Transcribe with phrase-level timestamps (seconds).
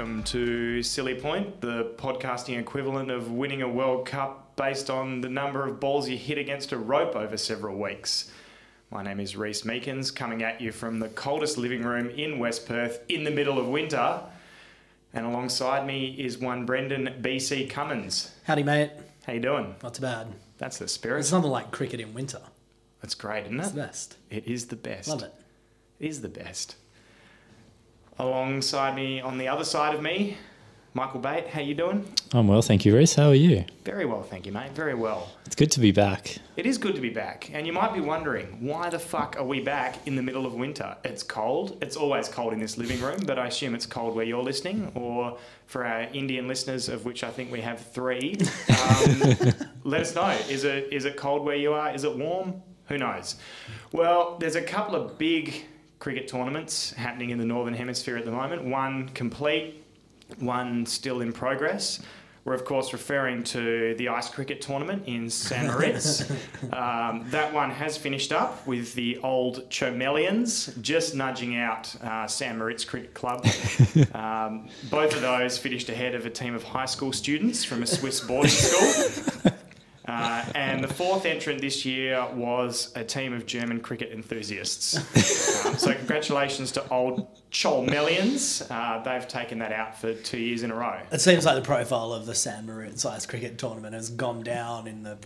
[0.00, 5.28] welcome to Silly Point, the podcasting equivalent of winning a World Cup based on the
[5.28, 8.32] number of balls you hit against a rope over several weeks.
[8.90, 12.66] My name is Reese Meekins, coming at you from the coldest living room in West
[12.66, 14.22] Perth in the middle of winter.
[15.12, 18.34] And alongside me is one Brendan BC Cummins.
[18.44, 18.92] Howdy, mate.
[19.26, 19.74] How you doing?
[19.82, 20.28] Not too bad.
[20.56, 21.20] That's the spirit.
[21.20, 22.40] It's nothing like cricket in winter.
[23.02, 23.74] That's great, isn't It's it?
[23.74, 24.16] the best.
[24.30, 25.08] It is the best.
[25.08, 25.34] Love it.
[25.98, 26.76] It is the best.
[28.20, 30.36] Alongside me, on the other side of me,
[30.92, 31.46] Michael Bate.
[31.46, 32.06] How you doing?
[32.34, 33.14] I'm well, thank you, Reese.
[33.14, 33.64] How are you?
[33.82, 34.72] Very well, thank you, mate.
[34.72, 35.32] Very well.
[35.46, 36.36] It's good to be back.
[36.58, 39.44] It is good to be back, and you might be wondering why the fuck are
[39.44, 40.98] we back in the middle of winter?
[41.02, 41.78] It's cold.
[41.80, 44.92] It's always cold in this living room, but I assume it's cold where you're listening,
[44.94, 48.36] or for our Indian listeners, of which I think we have three.
[48.68, 49.54] Um,
[49.84, 50.28] let us know.
[50.50, 51.94] Is it is it cold where you are?
[51.94, 52.60] Is it warm?
[52.88, 53.36] Who knows?
[53.92, 55.64] Well, there's a couple of big
[56.00, 58.64] cricket tournaments happening in the northern hemisphere at the moment.
[58.64, 59.84] One complete,
[60.38, 62.00] one still in progress.
[62.46, 66.22] We're of course referring to the ice cricket tournament in San Moritz.
[66.72, 72.56] um, that one has finished up with the old Cholmelians just nudging out uh, San
[72.56, 73.46] Moritz Cricket Club.
[74.14, 77.86] um, both of those finished ahead of a team of high school students from a
[77.86, 79.29] Swiss boarding school.
[80.54, 84.96] And the fourth entrant this year was a team of German cricket enthusiasts.
[85.66, 88.66] um, so congratulations to old Cholmelians.
[88.70, 91.00] Uh, they've taken that out for two years in a row.
[91.10, 94.86] It seems like the profile of the San Moritz ice cricket tournament has gone down
[94.86, 95.18] in the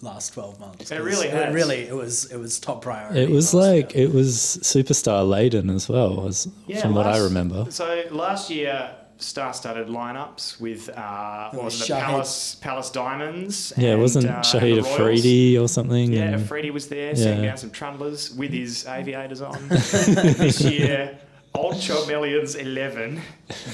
[0.00, 0.90] last 12 months.
[0.90, 1.54] It really It has.
[1.54, 3.20] really, it was, it was top priority.
[3.20, 4.06] It was like year.
[4.06, 6.48] it was superstar laden as well, as
[6.80, 7.66] from what I remember.
[7.70, 12.00] So last year, star-studded lineups with uh, what was it, the Shahid.
[12.04, 13.72] Palace Palace Diamonds.
[13.76, 16.12] Yeah, it and, wasn't uh, Shahid the Afridi or something.
[16.12, 17.50] Yeah, and- Freddie was there, sitting Yeah.
[17.50, 19.68] down some trundlers with his aviators on.
[19.68, 21.18] this year,
[21.54, 23.20] Old Cholmelians 11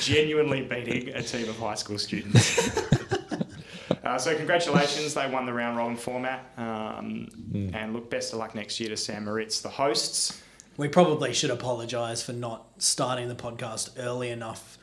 [0.00, 2.76] genuinely beating a team of high school students.
[4.04, 6.44] uh, so, congratulations, they won the round robin format.
[6.56, 7.28] Um,
[7.74, 10.42] And look, best of luck next year to Sam Moritz, the hosts.
[10.76, 14.77] We probably should apologise for not starting the podcast early enough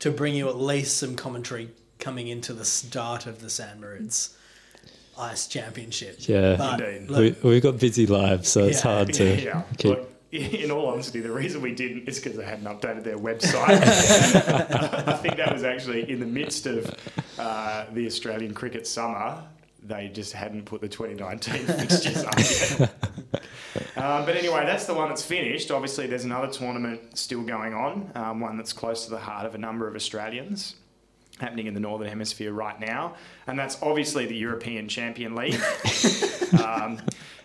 [0.00, 4.36] to bring you at least some commentary coming into the start of the San Moritz
[5.18, 6.16] Ice Championship.
[6.20, 6.56] Yeah.
[6.56, 7.10] But, Indeed.
[7.10, 9.62] look, we, we've got busy lives, so it's hard to yeah.
[9.78, 9.90] keep.
[9.90, 13.80] Look, in all honesty, the reason we didn't is because they hadn't updated their website.
[15.08, 16.94] I think that was actually in the midst of
[17.38, 19.42] uh, the Australian cricket summer.
[19.82, 22.94] They just hadn't put the 2019 fixtures up yet.
[24.06, 25.72] Um, but anyway, that's the one that's finished.
[25.72, 29.56] Obviously, there's another tournament still going on, um, one that's close to the heart of
[29.56, 30.76] a number of Australians
[31.40, 33.16] happening in the Northern Hemisphere right now,
[33.48, 35.54] and that's obviously the European Champion League.
[36.64, 37.00] um,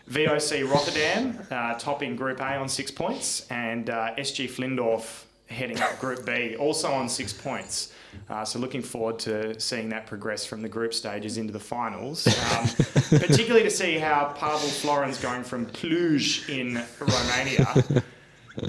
[0.07, 5.99] VOC Rotterdam uh, topping Group A on six points, and uh, SG Findorff heading up
[5.99, 7.93] Group B also on six points.
[8.29, 12.27] Uh, so looking forward to seeing that progress from the group stages into the finals,
[12.27, 12.67] um,
[13.19, 18.01] particularly to see how Pavel Florin's going from Cluj in Romania.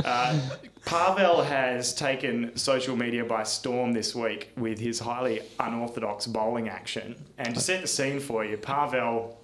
[0.04, 0.38] Uh,
[0.84, 7.16] Pavel has taken social media by storm this week with his highly unorthodox bowling action.
[7.38, 9.40] And to set the scene for you, Pavel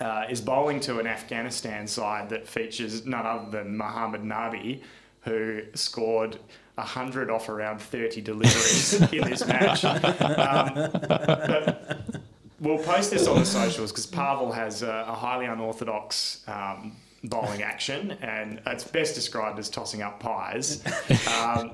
[0.00, 4.82] uh, is bowling to an Afghanistan side that features none other than Muhammad Nabi,
[5.22, 6.38] who scored
[6.76, 9.84] 100 off around 30 deliveries in this match.
[9.84, 12.22] Um, but
[12.60, 17.62] we'll post this on the socials because Pavel has a, a highly unorthodox um, bowling
[17.62, 20.82] action, and it's best described as tossing up pies.
[21.28, 21.72] Um,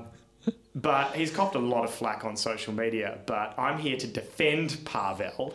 [0.75, 3.19] but he's copped a lot of flack on social media.
[3.25, 5.53] But I'm here to defend Pavel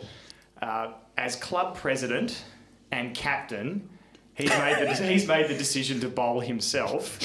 [0.61, 2.43] uh, as club president
[2.91, 3.89] and captain.
[4.35, 7.19] He's made the he's made the decision to bowl himself,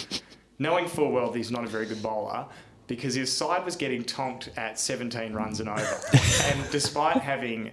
[0.60, 2.46] knowing full well that he's not a very good bowler.
[2.86, 6.00] Because his side was getting tonked at 17 runs and over.
[6.44, 7.70] and despite having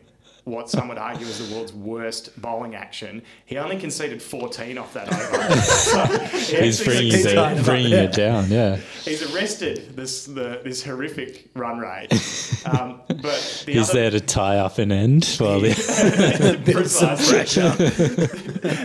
[0.48, 4.94] what some would argue is the world's worst bowling action, he only conceded 14 off
[4.94, 5.62] that over.
[5.62, 6.06] So
[6.56, 8.02] he He's bringing, you, down, bringing yeah.
[8.04, 8.78] you down, yeah.
[9.04, 12.14] He's arrested this the, this horrific run rate.
[12.66, 15.74] Um, but the He's other, there to tie up an end while the,
[17.30, 17.70] pressure.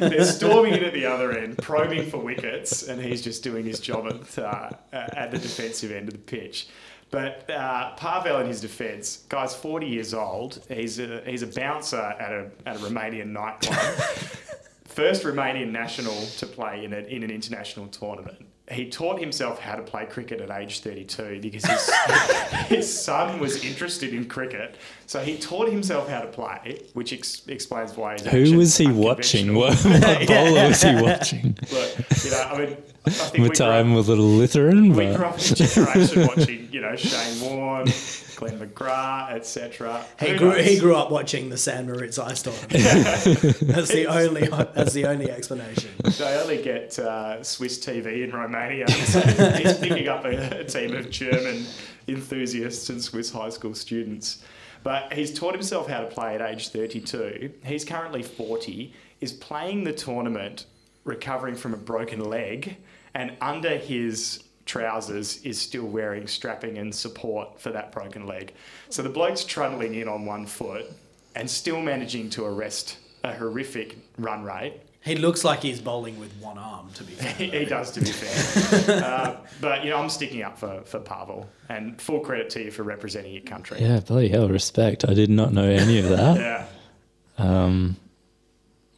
[0.08, 3.80] They're storming in at the other end, probing for wickets, and he's just doing his
[3.80, 6.68] job at, uh, at the defensive end of the pitch.
[7.12, 10.64] But uh, Pavel, in his defence, guy's 40 years old.
[10.68, 13.78] He's a, he's a bouncer at a, at a Romanian nightclub.
[14.86, 18.46] First Romanian national to play in, a, in an international tournament.
[18.72, 21.90] He taught himself how to play cricket at age 32 because his,
[22.68, 24.76] his son was interested in cricket.
[25.06, 28.88] So he taught himself how to play, which ex- explains why he's Who was he
[28.88, 29.54] watching?
[29.62, 31.58] What, what bowler was he watching?
[31.70, 32.76] But, you know, I mean,
[33.06, 35.54] I think we grew, Time up, with little Lutheran, we but grew up in a
[35.54, 37.86] generation watching, you know, Shane Warne,
[38.42, 40.04] Glenn McGrath, etc.
[40.18, 42.70] He grew, he grew up watching the San Moritz Ice Tournament.
[42.72, 45.90] that's the only that's the only explanation.
[46.18, 48.88] They only get uh, Swiss TV in Romania.
[48.88, 51.64] So he's picking up a, a team of German
[52.08, 54.42] enthusiasts and Swiss high school students.
[54.82, 57.52] But he's taught himself how to play at age 32.
[57.64, 60.66] He's currently 40, is playing the tournament
[61.04, 62.76] recovering from a broken leg,
[63.14, 68.52] and under his trousers is still wearing strapping and support for that broken leg.
[68.90, 70.86] So the bloke's trundling in on one foot
[71.34, 74.74] and still managing to arrest a horrific run rate.
[75.04, 76.90] He looks like he's bowling with one arm.
[76.94, 79.02] To be fair, He, he does, to be fair.
[79.04, 82.70] uh, but you know, I'm sticking up for for Pavel, and full credit to you
[82.70, 83.80] for representing your country.
[83.80, 85.04] yeah, bloody hell, respect.
[85.08, 86.36] I did not know any of that.
[86.38, 86.66] Yeah.
[87.38, 87.96] Um,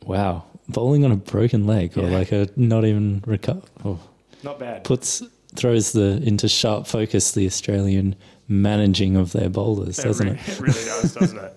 [0.05, 2.19] wow, bowling on a broken leg or Yeah.
[2.19, 3.99] like a not even recover oh,
[4.43, 4.85] not bad.
[4.85, 5.23] puts
[5.56, 8.17] throws the into sharp focus the Australian
[8.49, 10.49] managing of their bowlers, doesn't re- it?
[10.49, 11.56] It really does, doesn't it?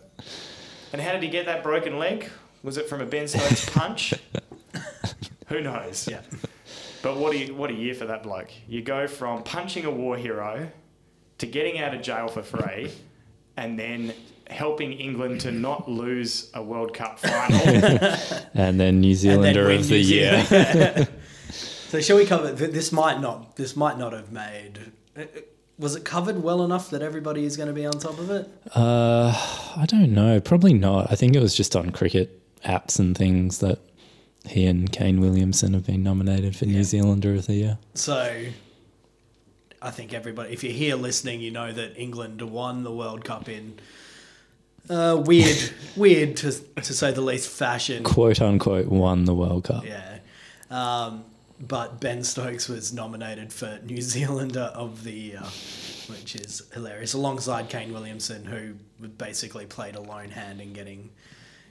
[0.94, 2.30] And how did he get that broken leg?
[2.64, 4.14] Was it from a Ben Stokes punch?
[5.48, 6.08] Who knows?
[6.10, 6.22] yeah.
[7.02, 8.50] But what a what a year for that bloke!
[8.68, 10.70] You go from punching a war hero
[11.38, 12.92] to getting out of jail for free,
[13.56, 14.14] and then
[14.50, 17.60] helping England to not lose a World Cup final.
[18.54, 21.08] And then New And then Zealander win of the New year.
[21.90, 22.54] So shall we cover?
[22.56, 23.56] th- This might not.
[23.56, 24.92] This might not have made.
[25.18, 25.24] uh,
[25.80, 28.50] Was it covered well enough that everybody is going to be on top of it?
[28.76, 29.32] Uh,
[29.76, 30.40] I don't know.
[30.40, 31.12] Probably not.
[31.12, 33.80] I think it was just on cricket apps and things that
[34.46, 36.74] he and Kane Williamson have been nominated for Yeah.
[36.78, 37.78] New Zealander of the Year.
[37.94, 38.46] So,
[39.82, 43.48] I think everybody, if you're here listening, you know that England won the World Cup
[43.48, 43.76] in
[44.90, 45.58] uh, weird,
[45.96, 46.52] weird to
[46.82, 48.04] to say the least fashion.
[48.04, 49.86] Quote unquote won the World Cup.
[49.86, 50.20] Yeah.
[50.72, 51.26] Um,
[51.60, 55.44] but Ben Stokes was nominated for New Zealander of the Year,
[56.08, 58.74] which is hilarious, alongside Kane Williamson, who
[59.08, 61.10] basically played a lone hand in getting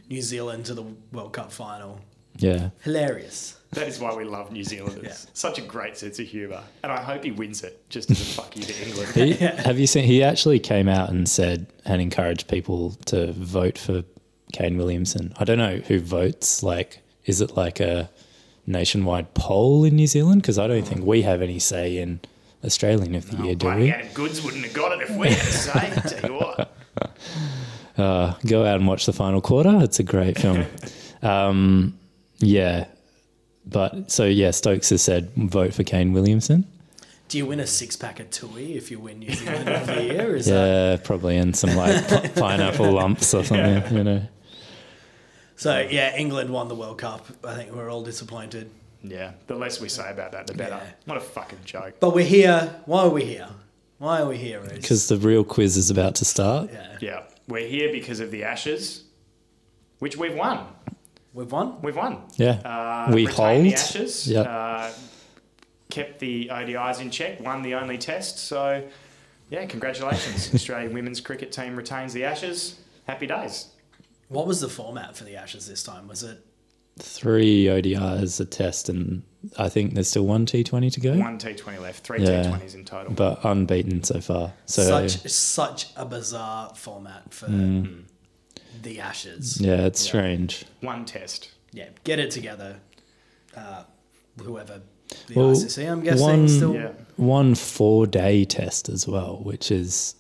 [0.08, 2.00] New Zealand to the World Cup final.
[2.38, 2.70] Yeah.
[2.82, 3.58] Hilarious.
[3.72, 5.04] that is why we love New Zealanders.
[5.04, 5.30] Yeah.
[5.32, 8.24] Such a great sense of humour, and I hope he wins it just as a
[8.24, 9.12] fuck you to England.
[9.14, 10.04] He, Have you seen?
[10.04, 14.04] He actually came out and said and encouraged people to vote for
[14.52, 15.32] Kane Williamson.
[15.38, 16.62] I don't know who votes.
[16.62, 18.10] Like, is it like a
[18.66, 20.42] nationwide poll in New Zealand?
[20.42, 22.20] Because I don't think we have any say in
[22.64, 23.90] Australian of the Year, do we?
[23.90, 26.18] Adam Goodes wouldn't have got it if we had say.
[26.18, 26.72] Tell you what.
[27.98, 29.78] Uh, go out and watch the final quarter.
[29.82, 30.66] It's a great film.
[31.22, 31.98] um,
[32.40, 32.88] yeah.
[33.64, 36.66] But so, yeah, Stokes has said vote for Kane Williamson.
[37.28, 40.02] Do you win a six pack of Tui if you win New Zealand of the
[40.04, 40.36] Year?
[40.36, 44.22] Is that Yeah, probably, and some like pi- pineapple lumps or something, you know.
[45.56, 45.80] So?
[45.90, 47.26] Yeah, England won the World Cup.
[47.44, 48.70] I think we're all disappointed,
[49.02, 50.76] Yeah, the less we say about that, the better.
[50.82, 50.90] Yeah.
[51.06, 51.96] What a fucking joke.
[52.00, 52.74] but we're here.
[52.86, 53.48] Why are we here?
[53.98, 54.60] Why are we here?
[54.60, 56.70] Because the real quiz is about to start.
[56.72, 59.04] yeah, Yeah, we're here because of the Ashes,
[60.00, 60.66] which we've won.
[61.32, 61.80] we've won.
[61.82, 62.22] We've won.
[62.36, 62.60] Yeah.
[62.64, 63.64] Uh, we retained hold.
[63.64, 64.28] the Ashes.
[64.28, 64.46] Yep.
[64.46, 64.90] Uh,
[65.88, 67.40] kept the ODIs in check.
[67.40, 68.38] Won the only test.
[68.38, 68.82] So,
[69.48, 70.50] yeah, congratulations.
[70.54, 72.78] Australian women's cricket team retains the Ashes.
[73.06, 73.68] Happy days.
[74.28, 76.08] What was the format for the Ashes this time?
[76.08, 76.38] Was it
[76.98, 79.22] Three ODIs, a test, and
[79.58, 82.04] I think there's still one T20 to go, One T20 left.
[82.06, 82.44] Three Yeah.
[82.44, 83.12] T20s in total.
[83.12, 84.54] but unbeaten so far.
[84.64, 87.46] So such such a bizarre format for
[88.82, 89.60] the Ashes?
[89.60, 90.64] yeah, it's strange.
[90.80, 91.50] One test.
[91.72, 92.76] Yeah, get it together.
[93.54, 93.82] Uh,
[94.42, 94.80] whoever
[95.28, 96.74] the Well, ICC, I'm guessing, one- still.
[96.74, 96.92] Yeah.
[97.16, 100.14] One four day test as well, which is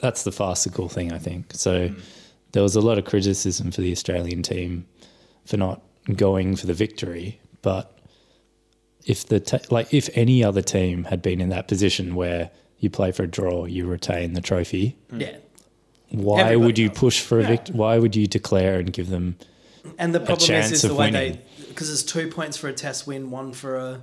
[0.00, 1.52] that's the farcical thing I think.
[1.54, 1.90] So
[2.54, 4.86] there was a lot of criticism for the Australian team
[5.44, 5.82] for not
[6.14, 7.98] going for the victory, but
[9.04, 12.88] if the te- like if any other team had been in that position where you
[12.88, 14.96] play for a draw, you retain the trophy.
[15.12, 15.20] Mm.
[15.20, 15.36] Yeah,
[16.10, 16.98] Why Everybody would you does.
[16.98, 17.48] push for a Yeah.
[17.48, 17.76] victory?
[17.76, 19.36] Why would you declare and give them?
[19.98, 21.32] and the problem is, chance is the way winning.
[21.32, 24.00] they because it's two points for a test win, one for a,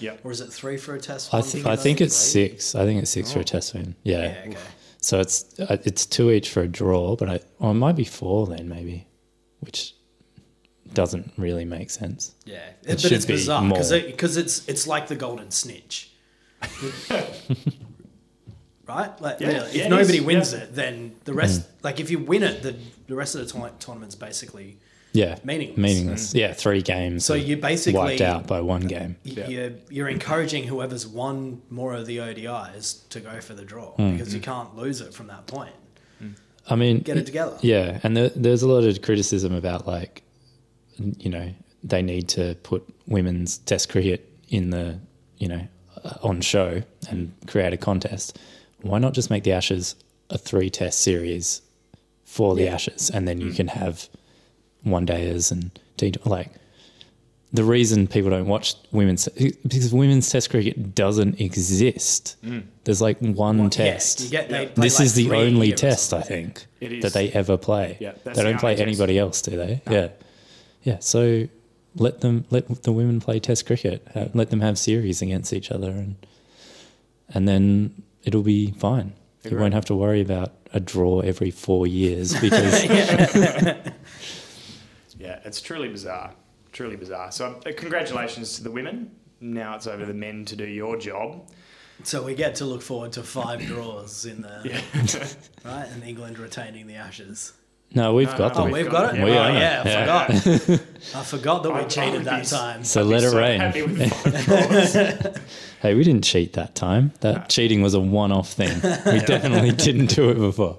[0.00, 0.20] Yep.
[0.24, 1.34] or is it three for a test?
[1.34, 2.74] I, one th- for I a- think it's six.
[2.76, 3.44] I think it's six for a oh.
[3.44, 3.96] test win.
[4.04, 4.22] Yeah.
[4.22, 4.56] Yeah, okay.
[5.02, 8.04] So it's uh, it's two each for a draw, but I, or it might be
[8.04, 9.06] four then maybe,
[9.60, 9.94] which
[10.94, 12.34] doesn't really make sense.
[12.44, 14.00] Yeah, It but should it's be bizarre because more.
[14.00, 16.12] because it's it's like the golden snitch,
[18.86, 19.20] right?
[19.20, 20.58] Like, Yeah, really, yeah, if it nobody is, wins yeah.
[20.60, 23.72] it, then the rest, like if you win it, the the rest of the tour-
[23.78, 24.78] tournament's basically
[25.14, 25.76] Yeah, Meaningless.
[25.78, 26.34] Meaningless.
[26.34, 27.24] Yeah, three games.
[27.24, 29.16] So you're you basically- wiped out by one game.
[29.24, 34.12] You're, you're encouraging whoever's won more of the ODIs to go for the draw Hmm.
[34.12, 35.72] because you can't lose it from that point.
[36.70, 37.58] I mean, Get it together.
[37.60, 40.22] Yeah, and there, there's a lot of criticism about like,
[40.96, 41.52] you know,
[41.82, 44.98] they need to put women's Test cricket in the,
[45.38, 45.66] you know,
[46.04, 48.38] uh, on show and create a contest.
[48.82, 49.96] Why not just make the Ashes
[50.30, 51.62] a three Test series
[52.24, 52.74] for the Yeah.
[52.74, 54.08] Ashes, and then you can have
[54.84, 56.50] one dayers and T like.
[57.54, 62.36] The reason people don't watch women's because women's Test cricket doesn't exist.
[62.84, 66.64] There's like one Well, test you get- this like is the only test I think
[66.80, 67.98] that they ever play.
[68.00, 68.80] Yeah, they don't play only test.
[68.80, 69.82] anybody else, do they?
[69.90, 70.08] Yeah,
[70.82, 70.96] yeah.
[71.00, 71.46] So
[71.94, 74.02] let them let the women play Test cricket.
[74.14, 76.16] Ha- Let them have series against each other, and
[77.34, 79.12] and then it'll be fine.
[79.44, 79.60] You Agreed.
[79.60, 83.90] won't have to worry about a draw every four years because Yeah,
[85.44, 86.32] it's truly bizarre.
[86.72, 87.30] Truly bizarre.
[87.32, 89.10] So, uh, congratulations to the women.
[89.40, 91.48] Now it's over to the men to do your job.
[92.04, 95.26] So we get to look forward to five draws in the Yeah.
[95.64, 97.52] right, and England retaining the Ashes.
[97.94, 99.22] no, we've No, got no, Oh, we've got it.
[99.22, 100.26] We oh, own yeah, I Yeah.
[100.26, 100.80] forgot.
[101.14, 102.82] I forgot that we I- I cheated would that be- time.
[102.84, 103.60] So I'd let it so rain.
[103.60, 104.44] happy with five
[105.22, 105.38] draws.
[105.80, 107.12] Hey, we didn't cheat that time.
[107.20, 108.74] That cheating was a one-off thing.
[109.12, 110.78] We definitely didn't do it before.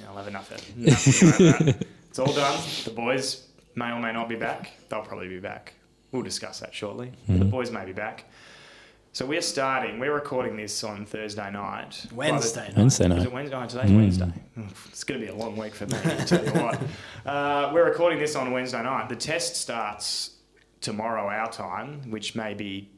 [0.00, 1.86] Yeah, I'll have enough of nothing over that.
[2.10, 2.60] It's all done.
[2.84, 4.72] The boys may or may not be back.
[4.88, 5.74] They'll probably be back.
[6.12, 7.12] We'll discuss that shortly.
[7.28, 8.24] But The boys may be back.
[9.12, 9.98] So we're starting.
[9.98, 12.06] We're recording this on Thursday night.
[12.14, 12.76] Wednesday night.
[12.76, 13.18] Wednesday night.
[13.18, 13.56] Is it Wednesday?
[13.56, 14.32] Oh, today's Wednesday.
[14.88, 16.80] It's going to be a long week for me, I tell you what.
[17.26, 19.08] Uh, we're recording this on Wednesday night.
[19.08, 20.36] The test starts
[20.80, 22.88] tomorrow, our time, which may be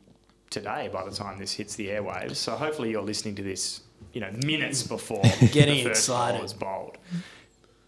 [0.50, 2.36] today by the time this hits the airwaves.
[2.36, 3.80] So hopefully you're listening to this,
[4.12, 6.36] you know, minutes before Getting the first excited.
[6.38, 6.98] ball is bowled.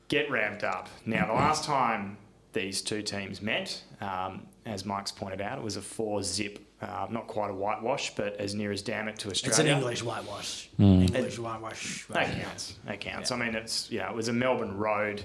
[0.09, 0.89] Get ramped up.
[1.05, 2.17] Now, the last time
[2.55, 7.07] these two teams met, um, as Mike's pointed out, it was a four zip, uh,
[7.11, 9.51] not quite a whitewash, but as near as damn it to Australia.
[9.51, 9.73] It's Australia.
[9.73, 10.69] an English whitewash.
[10.79, 11.03] Hmm.
[11.03, 12.07] English whitewash.
[12.09, 12.75] That counts.
[12.87, 13.31] That counts.
[13.31, 15.23] I mean, it's yeah, it was a Melbourne road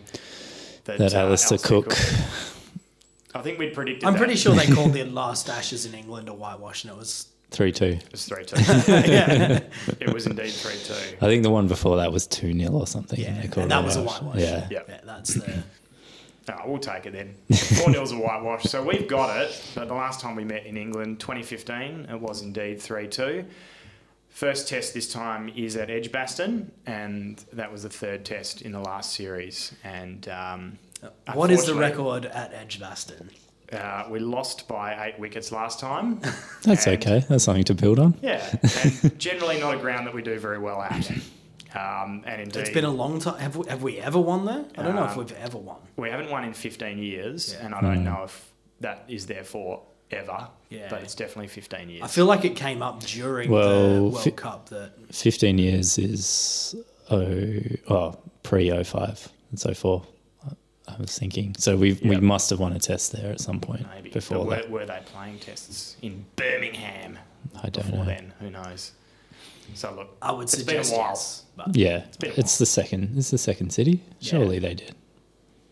[0.86, 1.94] that, That uh, Alastair Cook.
[3.36, 4.06] I think we'd predicted.
[4.06, 4.20] I'm that.
[4.20, 7.72] pretty sure they called the last Ashes in England a whitewash, and it was Three
[7.72, 7.86] two.
[8.06, 8.56] it was three two.
[10.00, 10.94] It was indeed three two.
[11.22, 13.20] I think the one before that was two 0 or something.
[13.20, 14.22] yeah, they and that was a whitewash.
[14.36, 14.42] whitewash.
[14.42, 14.68] Yeah.
[14.70, 14.80] Yeah.
[14.88, 15.64] yeah, that's the
[16.50, 17.36] Oh, we'll take it then.
[17.78, 18.64] Four nils a whitewash.
[18.64, 19.62] So we've got it.
[19.76, 23.46] But the last time we met in England, 2015, it was indeed three two.
[24.30, 28.80] First test this time is at Edgbaston, and that was the third test in the
[28.80, 29.74] last series.
[29.84, 30.78] And um,
[31.34, 33.30] What is the record at Edgbaston?
[33.74, 36.20] Uh, we lost by eight wickets last time.
[36.64, 37.24] That's And- okay.
[37.28, 38.18] That's something to build on.
[38.22, 38.44] Yeah,
[38.84, 41.12] and generally not a ground that we do very well at.
[41.76, 43.40] Um, and indeed, It's been a long time.
[43.40, 44.66] Have we, have we ever won there?
[44.78, 45.78] I don't know if Um, we've ever won.
[45.98, 47.66] we haven't won in 15 years, Yeah.
[47.66, 50.48] and I don't know if that is therefore ever.
[50.70, 50.88] Yeah.
[50.90, 52.04] but it's definitely 15 years.
[52.04, 56.76] I feel like it came up during the World fi- Cup that Fifteen years is
[57.10, 57.60] oh,
[57.90, 59.30] oh pre 05.
[59.54, 60.04] It's 04.
[60.88, 61.56] I was thinking.
[61.58, 64.46] So we we must have won a test there at some point Maybe before but
[64.48, 64.70] were, that.
[64.72, 67.18] were they playing tests in Birmingham
[67.64, 68.06] I don't before know.
[68.06, 68.34] then?
[68.40, 68.92] Who knows?
[69.74, 71.10] So look, I would It's been a while.
[71.10, 73.18] yes, but Yeah, been a it's the second.
[73.18, 74.02] It's the second city.
[74.22, 74.96] Surely they did.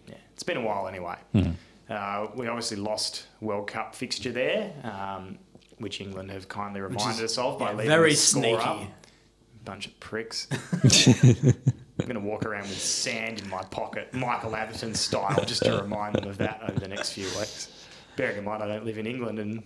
[0.08, 1.16] yeah, it's been a while anyway.
[1.34, 1.51] Hmm.
[1.89, 5.38] Uh, we obviously lost World Cup fixture there, um,
[5.77, 8.58] which England have kindly reminded us of by yeah, leaving very the score sneaky.
[8.58, 8.82] up.
[9.63, 10.48] Bunch of pricks.
[12.00, 15.77] I'm going to walk around with sand in my pocket, Michael Atherton style, just to
[15.82, 17.70] remind them of that over the next few weeks.
[18.16, 19.63] Bearing in mind, I don't live in England and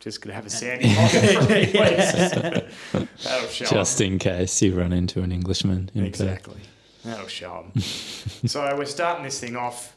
[0.00, 3.22] just going to have a sandy pocket for a few weeks.
[3.24, 3.70] That'll show 'em.
[3.70, 6.08] Just in case you run into an Englishman in Perth.
[6.08, 6.60] Exactly.
[7.04, 7.80] That'll show 'em.
[7.80, 9.94] so we're starting this thing off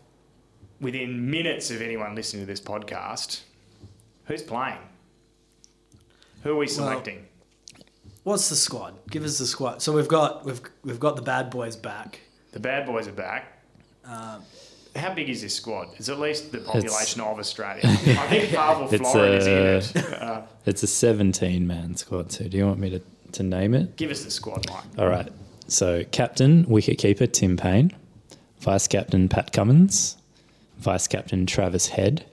[0.80, 3.42] within minutes of anyone listening to this podcast.
[4.26, 4.78] Who's playing?
[6.44, 7.28] Who are we selecting?
[8.24, 8.94] what's the squad?
[9.10, 9.82] Give us the squad.
[9.82, 12.20] So we've got we've we've got the bad boys back.
[12.52, 13.62] the bad boys are back.
[14.06, 14.44] Um,
[14.96, 15.90] How big is this squad?
[15.98, 17.82] It's at least the population of Australia.
[17.86, 19.48] I think Pavel It's, Florin is
[19.96, 20.14] in it.
[20.22, 22.32] Uh, It's a 17 man squad.
[22.32, 23.02] So do you want me to,
[23.34, 23.96] to name it?
[23.96, 24.84] give us the squad, Mike.
[25.00, 25.32] All right.
[25.68, 27.92] So captain, wicketkeeper Tim Paine,
[28.60, 30.18] vice captain Pat Cummins,
[30.78, 32.26] vice captain Travis Head,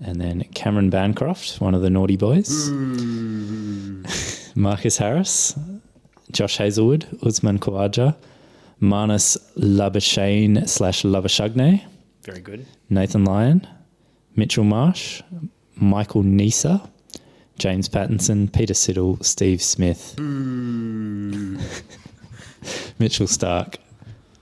[0.00, 2.68] and then Cameron Bancroft, one of the naughty boys,
[4.54, 5.54] Marcus Harris,
[6.32, 8.14] Josh Hazlewood, Usman Khawaja,
[8.80, 11.82] Marnus Labashane slash Labashagne,
[12.24, 12.66] Very good.
[12.90, 13.66] Nathan Lyon,
[14.34, 15.22] Mitchell Marsh,
[15.76, 16.88] Michael Neser,
[17.58, 20.14] James Pattinson, Peter Siddle, Steve Smith,
[22.98, 23.76] Mitchell Starc,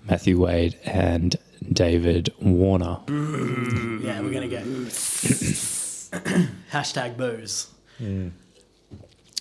[0.08, 1.36] Matthew Wade, and
[1.72, 2.98] David Warner.
[3.08, 4.64] Yeah, we're gonna get
[6.72, 7.68] hashtag booze.
[8.00, 8.32] Mm.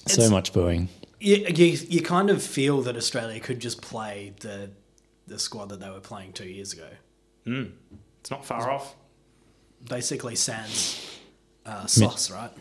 [0.07, 0.89] So It's- much booing.
[1.19, 4.69] You, you you kind of feel that Australia could just play the
[5.33, 6.87] the squad that they were playing two years ago.
[7.45, 8.95] It's not far off.
[9.89, 11.19] Basically, sans
[11.65, 12.51] uh, sauce, right?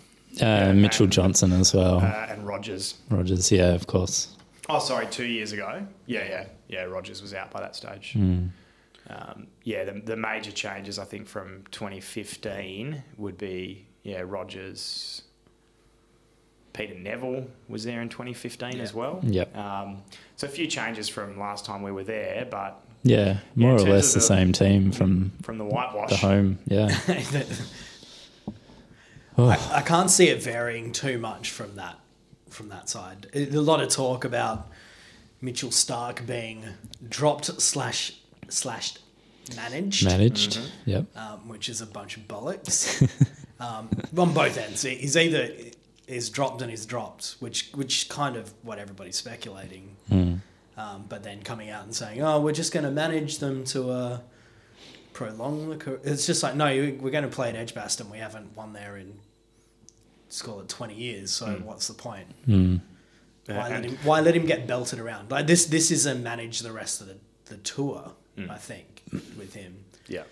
[0.41, 1.99] Uh, Mitchell and- Johnson as well.
[1.99, 2.95] Uh, and Rogers.
[3.11, 4.35] Rogers, yeah, of course.
[4.69, 5.87] Oh, sorry, two years ago.
[6.07, 6.83] Yeah, yeah, yeah.
[6.85, 8.13] Rogers was out by that stage.
[8.15, 8.47] Hmm.
[9.11, 15.23] Um, yeah, the, the major changes I think from 2015 would be yeah Rogers.
[16.73, 19.21] Peter Nevill was there in 2015 as well.
[19.23, 19.57] Yep.
[19.57, 20.03] Um,
[20.37, 23.91] so a few changes from last time we were there, but Yeah, more in or
[23.93, 26.11] less the the- same team from from the whitewash.
[26.11, 26.59] the home.
[26.67, 26.89] Yeah.
[29.39, 31.99] Oh, I, I can't see it varying too much from that
[32.51, 33.29] from that side.
[33.33, 34.69] It- a lot of talk about
[35.41, 36.65] Mitchell Starc being
[37.09, 38.13] dropped slash
[38.51, 38.99] slashed
[39.57, 40.61] managed, managed.
[40.85, 41.17] Yep.
[41.17, 43.01] um, which is a bunch of bollocks
[43.61, 44.83] um, on both ends.
[44.83, 45.49] He's either
[46.13, 49.97] is dropped and is dropped, which which kind of what everybody's speculating.
[50.75, 53.91] Um, but then coming out and saying, "Oh, we're just going to manage them to
[53.91, 54.19] uh,
[55.13, 56.01] prolong the." Career.
[56.03, 58.09] It's just like, no, we're going to play at Edgbaston.
[58.11, 59.19] We haven't won there in,
[60.27, 61.31] let's call it twenty years.
[61.31, 62.27] So what's the point?
[62.47, 62.77] Hmm.
[63.49, 63.99] Uh, Why let him?
[64.03, 65.31] Why let him get belted around?
[65.31, 65.67] Like this.
[65.67, 67.17] This is a manage the rest of the,
[67.47, 68.13] the tour.
[68.49, 69.03] I think
[69.39, 69.85] with him.
[70.09, 70.23] yeah.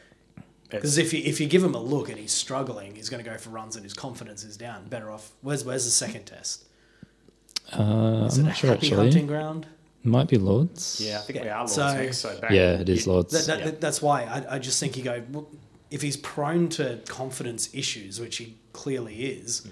[0.70, 3.28] Because if you if you give him a look and he's struggling, he's going to
[3.28, 4.86] go for runs and his confidence is down.
[4.88, 5.32] Better off.
[5.42, 6.64] Where's where's the second test?
[7.72, 8.96] Uh, Is I'm it a not sure happy actually.
[9.10, 9.66] hunting ground?
[10.02, 11.00] Might be Lords.
[11.04, 12.18] Yeah, I think Yeah, we are Lords so- next.
[12.18, 13.32] So back, Yeah, it is Lords.
[13.32, 13.64] That, that, Yeah.
[13.66, 15.22] that- that's why I, I just think you go.
[15.30, 15.48] Well,
[15.90, 19.66] if he's prone to confidence issues, which he clearly is,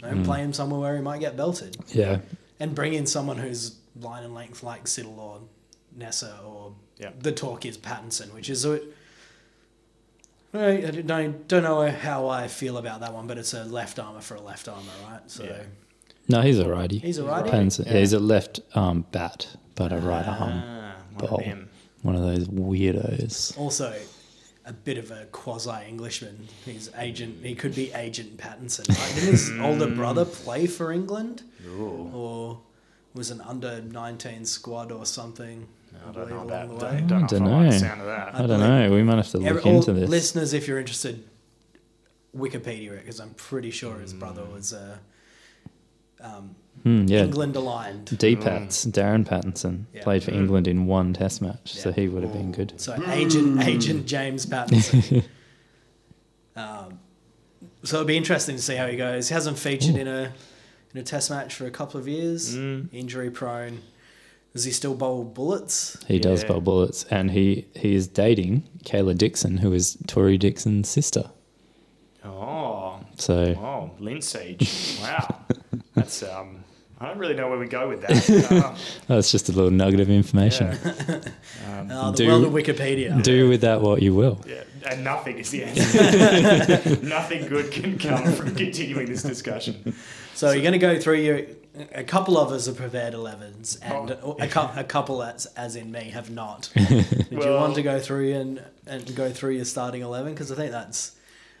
[0.00, 2.20] don't play him somewhere where he might get belted, yeah.
[2.58, 5.40] and bring in someone who's line and length like Siddle or
[5.98, 7.10] Neser or Yeah.
[7.20, 8.80] the talk is Pattinson, which is a.
[10.54, 14.20] I don't, don't know how I feel about that one, but it's a left armour
[14.20, 15.20] for a left armour, right?
[15.30, 15.62] So Yeah.
[16.30, 16.98] No, he's a righty.
[16.98, 17.50] He's a righty?
[17.50, 17.92] Pattinson- yeah.
[17.94, 17.98] Yeah.
[18.00, 21.38] he's a left arm bat, but a right arm Ah, one ball.
[21.40, 21.68] of them.
[22.02, 23.56] One of those weirdos.
[23.58, 23.94] also
[24.64, 26.46] a bit of a quasi Englishman.
[26.64, 27.44] He's agent.
[27.44, 28.88] He could be Agent Pattinson.
[28.88, 29.14] Right?
[29.14, 32.10] Didn't his older brother play for England, Ooh.
[32.14, 32.60] or
[33.14, 35.66] was an under nineteen squad or something?
[36.06, 36.66] I don't know believe that.
[36.66, 37.00] along the Don't, way.
[37.06, 37.58] don't know Dunno.
[37.60, 38.34] I like sound of that.
[38.34, 38.90] I don't know.
[38.92, 40.08] We might have to look Every- into this.
[40.10, 41.24] Listeners, if you're interested,
[42.36, 44.52] Wikipedia it because I'm pretty sure his brother Mm.
[44.52, 44.98] was uh,
[46.20, 47.24] um, Hmm, yeah.
[47.24, 48.16] England aligned.
[48.18, 50.02] D-Pats, Darren Pattinson, Yeah.
[50.04, 51.94] played for England in one test match, so Yeah.
[51.96, 52.74] he would have been good.
[52.76, 55.24] So agent agent James Pattinson.
[56.56, 57.00] um,
[57.82, 59.28] so it'll be interesting to see how he goes.
[59.28, 60.32] He hasn't featured in a
[60.94, 62.56] in a test match for a couple of years.
[62.56, 62.88] Mm.
[62.92, 63.80] Injury prone.
[64.58, 65.96] Does he still bowl bullets?
[66.08, 70.88] He does bowl bullets, and he, he is dating Kayla Dixon, who is Tori Dixon's
[70.88, 71.30] sister.
[72.24, 74.68] Oh, So oh, linseed.
[75.00, 75.44] Wow,
[75.94, 76.64] that's um.
[77.00, 78.16] I don't really know where we go with that.
[79.08, 80.76] Uh, that's just a little nugget of information.
[81.08, 81.20] yeah.
[81.68, 83.22] Um, Uh, the Do- world of Wikipedia.
[83.22, 84.40] Do with that what you will.
[84.44, 86.96] yeah, and nothing is the answer.
[87.06, 89.94] nothing good can come from continuing this discussion.
[90.34, 91.42] So you're going to go through your.
[91.94, 94.36] A couple of us have prepared 11s, and Oh.
[94.40, 96.70] a, cou- a couple, as, as in me, have not.
[96.76, 100.32] Did you want to go through and, and go through your starting 11?
[100.34, 101.12] Because I think that's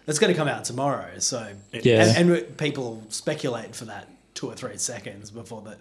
[0.06, 1.18] that's going to come out tomorrow.
[1.18, 2.04] So Yeah.
[2.16, 5.76] and, and people speculate for that two or three seconds before the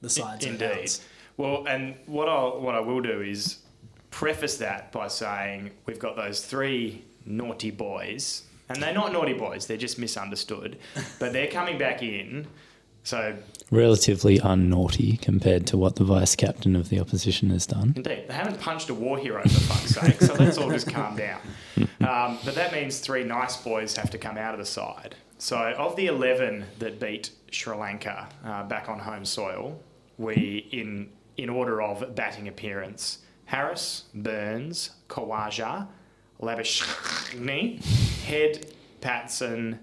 [0.00, 0.70] the sides are Indeed.
[0.70, 1.02] announced.
[1.36, 3.58] Well, and what I what I will do is
[4.10, 9.66] preface that by saying we've got those three naughty boys, and they're not naughty boys;
[9.66, 10.78] they're just misunderstood.
[11.18, 12.46] but they're coming back in.
[13.04, 13.36] So
[13.70, 17.94] Relatively unnaughty compared to what the vice captain of the opposition has done.
[17.96, 20.20] indeed, they haven't punched a war hero for fuck's sake.
[20.20, 21.40] So let's all just calm down.
[22.04, 25.14] Um, but that means three nice boys have to come out of the side.
[25.38, 29.80] So of the eleven that beat Sri Lanka uh, back on home soil,
[30.18, 35.88] we in in order of batting appearance: Harris, Burns, Khawaja,
[36.42, 37.82] Labishni,
[38.24, 38.66] Head,
[39.00, 39.78] Patson.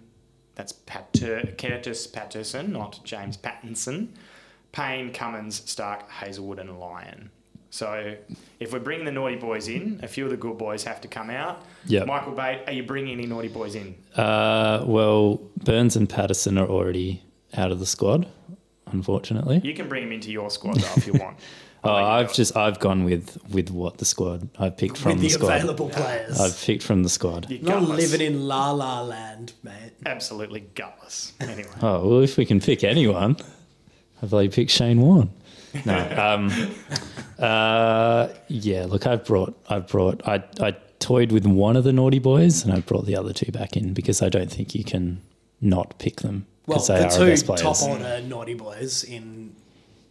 [0.56, 4.10] That's Pater, Curtis Patterson, not James Pattinson.
[4.72, 7.30] Paine, Cummins, Starc, Hazlewood, and Lyon.
[7.72, 8.16] So
[8.60, 11.08] if we're bringing the naughty boys in, a few of the good boys have to
[11.08, 11.66] come out.
[11.86, 12.06] Yep.
[12.06, 13.96] Michael Bate, are you bringing any naughty boys in?
[14.16, 18.28] Uh, well, Burns and Patterson are already out of the squad,
[18.92, 19.62] unfortunately.
[19.64, 21.38] You can bring him into your squad though if you want.
[21.84, 24.98] Oh, I'll let you I've just I've gone with with what the squad I've picked
[24.98, 25.56] from With the, the squad.
[25.58, 26.40] available players.
[26.40, 27.50] I've picked from the squad.
[27.50, 28.12] You're Not gutless.
[28.12, 29.94] living in La La Land, mate.
[30.06, 31.34] Absolutely gutless.
[31.40, 31.70] Anyway.
[31.82, 33.38] Oh well, if we can pick anyone,
[34.22, 35.30] I've only picked Shane Warne.
[35.86, 35.98] No.
[36.18, 36.52] Um,
[37.40, 38.86] uh, yeah.
[38.86, 39.58] Look, I've brought.
[39.70, 40.28] I've brought.
[40.28, 43.52] I I toyed with one of the naughty boys, and I brought the other two
[43.52, 45.22] back in because I don't think you can
[45.62, 47.84] not pick them Well, they the are two best top players.
[47.84, 49.56] order naughty boys in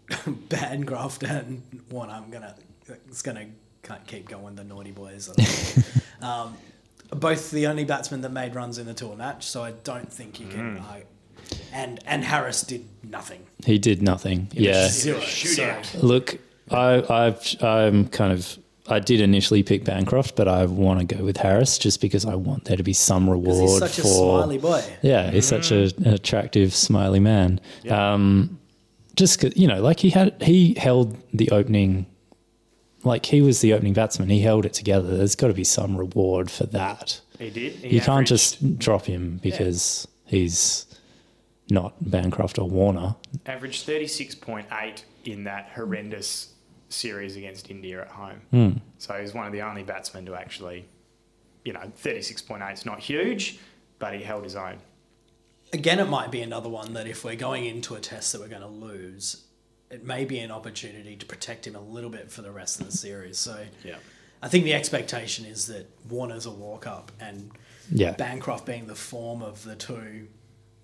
[0.48, 2.54] Bancroft and one I'm gonna
[2.88, 3.46] it's gonna
[3.82, 5.30] can't keep going the naughty boys.
[6.22, 6.56] um,
[7.10, 10.38] both the only batsmen that made runs in the tour match, so I don't think
[10.38, 10.78] you can.
[10.78, 10.82] Mm.
[10.82, 11.04] I,
[11.72, 13.46] and and Harris did nothing.
[13.64, 14.48] He did nothing.
[14.52, 14.88] Yeah.
[14.88, 15.18] Zero.
[15.18, 15.86] Shootout.
[15.86, 16.38] So, Look,
[16.70, 18.58] I, I've, I'm kind of.
[18.90, 22.34] I did initially pick Bancroft, but I want to go with Harris just because I
[22.34, 24.06] want there to be some reward he's such for.
[24.06, 24.82] a smiley boy.
[25.02, 27.60] Yeah, he's such a, an attractive, smiley man.
[27.88, 28.58] Um,
[29.16, 32.06] just 'cause- you know, like he had, he held the opening,
[33.04, 34.28] like he was the opening batsman.
[34.28, 35.16] He held it together.
[35.16, 37.20] There's got to be some reward for that.
[37.38, 37.72] He did.
[37.74, 40.86] He you can't just drop him because he's
[41.70, 43.14] not Bancroft or Warner.
[43.46, 46.48] averaged 36.8 in that horrendous
[46.90, 48.40] series against India at home.
[48.50, 48.70] Hmm.
[48.98, 50.84] So he's one of the only batsmen to actually,
[51.64, 53.58] you know, 36.8 is not huge,
[53.98, 54.78] but he held his own.
[55.72, 58.48] Again, it might be another one that if we're going into a test that we're
[58.48, 59.44] going to lose,
[59.90, 62.86] it may be an opportunity to protect him a little bit for the rest of
[62.86, 63.38] the series.
[63.38, 63.96] So Yeah.
[64.42, 67.52] I think the expectation is that Warner's a walk up and
[67.92, 70.28] Yeah, Bancroft being the form of the two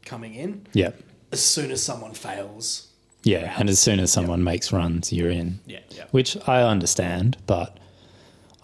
[0.04, 0.66] coming in.
[0.72, 0.90] yeah,
[1.32, 2.88] As soon as someone fails,
[3.26, 3.54] yeah.
[3.58, 5.58] And as soon as someone makes runs, you're in.
[5.66, 6.04] yeah, yeah.
[6.12, 7.76] which I understand, but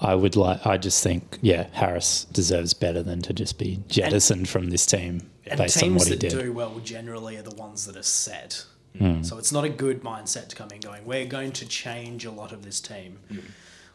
[0.01, 0.65] I would like.
[0.67, 5.31] I just think, yeah, Harris deserves better than to just be jettisoned from this team
[5.47, 6.45] And based on what he did that did.
[6.45, 8.65] do well generally are the ones that are set.
[8.99, 9.23] Hmm.
[9.23, 12.31] So it's not a good mindset to come in going, we're going to change a
[12.31, 13.19] lot of this team,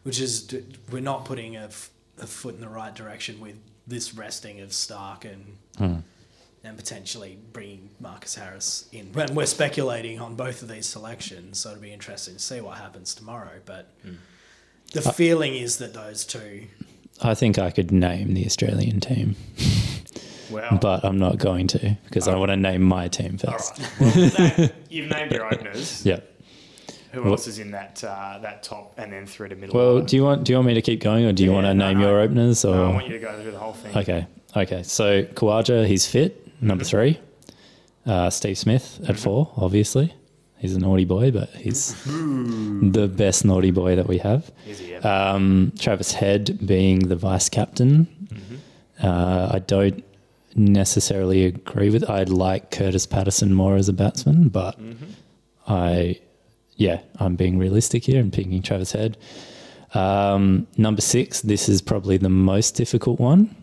[0.02, 0.52] which is
[0.90, 4.70] we're not putting a, f- a foot in the right direction with this resting of
[4.70, 5.44] Starc and
[5.78, 6.00] Hmm.
[6.64, 9.12] And potentially bringing Marcus Harris in.
[9.12, 12.76] When we're speculating on both of these selections, so it'll be interesting to see what
[12.78, 13.60] happens tomorrow.
[13.64, 13.90] But
[14.92, 16.64] the Uh, feeling is that those two,
[17.22, 19.36] I think I could name the Australian team,
[20.50, 23.78] Well, but I'm not going to because I want to name my team first.
[23.78, 23.90] right.
[24.00, 26.04] Well, that, you've named your openers.
[26.04, 26.20] Yeah.
[27.12, 29.74] Who Well- else is in that uh, that top and then through to middle?
[29.78, 30.06] Well, order?
[30.06, 31.66] do you want do you want me to keep going, or do you Yeah, want
[31.66, 32.08] to no, name no.
[32.08, 32.64] your openers?
[32.64, 33.96] Or No, I want you to go through the whole thing.
[33.96, 34.82] okay, okay.
[34.82, 36.44] So Khawaja, he's fit.
[36.60, 36.90] Number Mm-hmm.
[36.90, 37.20] three.
[38.06, 39.52] Uh, Steve Smith at four.
[39.56, 40.14] Obviously,
[40.58, 44.50] he's a naughty boy, but he's the best naughty boy that we have.
[44.66, 44.94] Is he?
[44.96, 48.08] Um, Travis Head being the vice captain.
[49.02, 50.02] Uh, I don't
[50.56, 52.08] necessarily agree with.
[52.08, 54.78] I'd like Curtis Patterson more as a batsman, but
[55.68, 56.18] I,
[56.76, 59.18] yeah, I'm being realistic here and picking Travis Head.
[59.94, 61.42] Um, number six.
[61.42, 63.54] This is probably the most difficult one,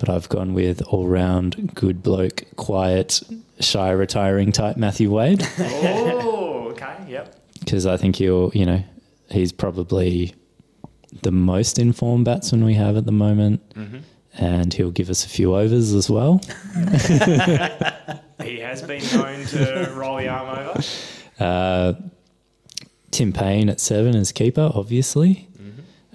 [0.00, 3.20] but I've gone with all round good bloke, quiet,
[3.60, 6.96] shy, retiring type Matthew Wade oh, okay.
[7.06, 7.36] Yep.
[7.60, 8.82] because I think he'll, you know,
[9.30, 10.34] he's probably
[11.22, 13.60] the most informed batsman we have at the moment,
[14.34, 16.40] and he'll give us a few overs as well.
[18.42, 20.82] He has been known to roll the arm over.
[21.38, 21.92] Uh,
[23.10, 25.46] Tim Paine at seven as keeper, obviously,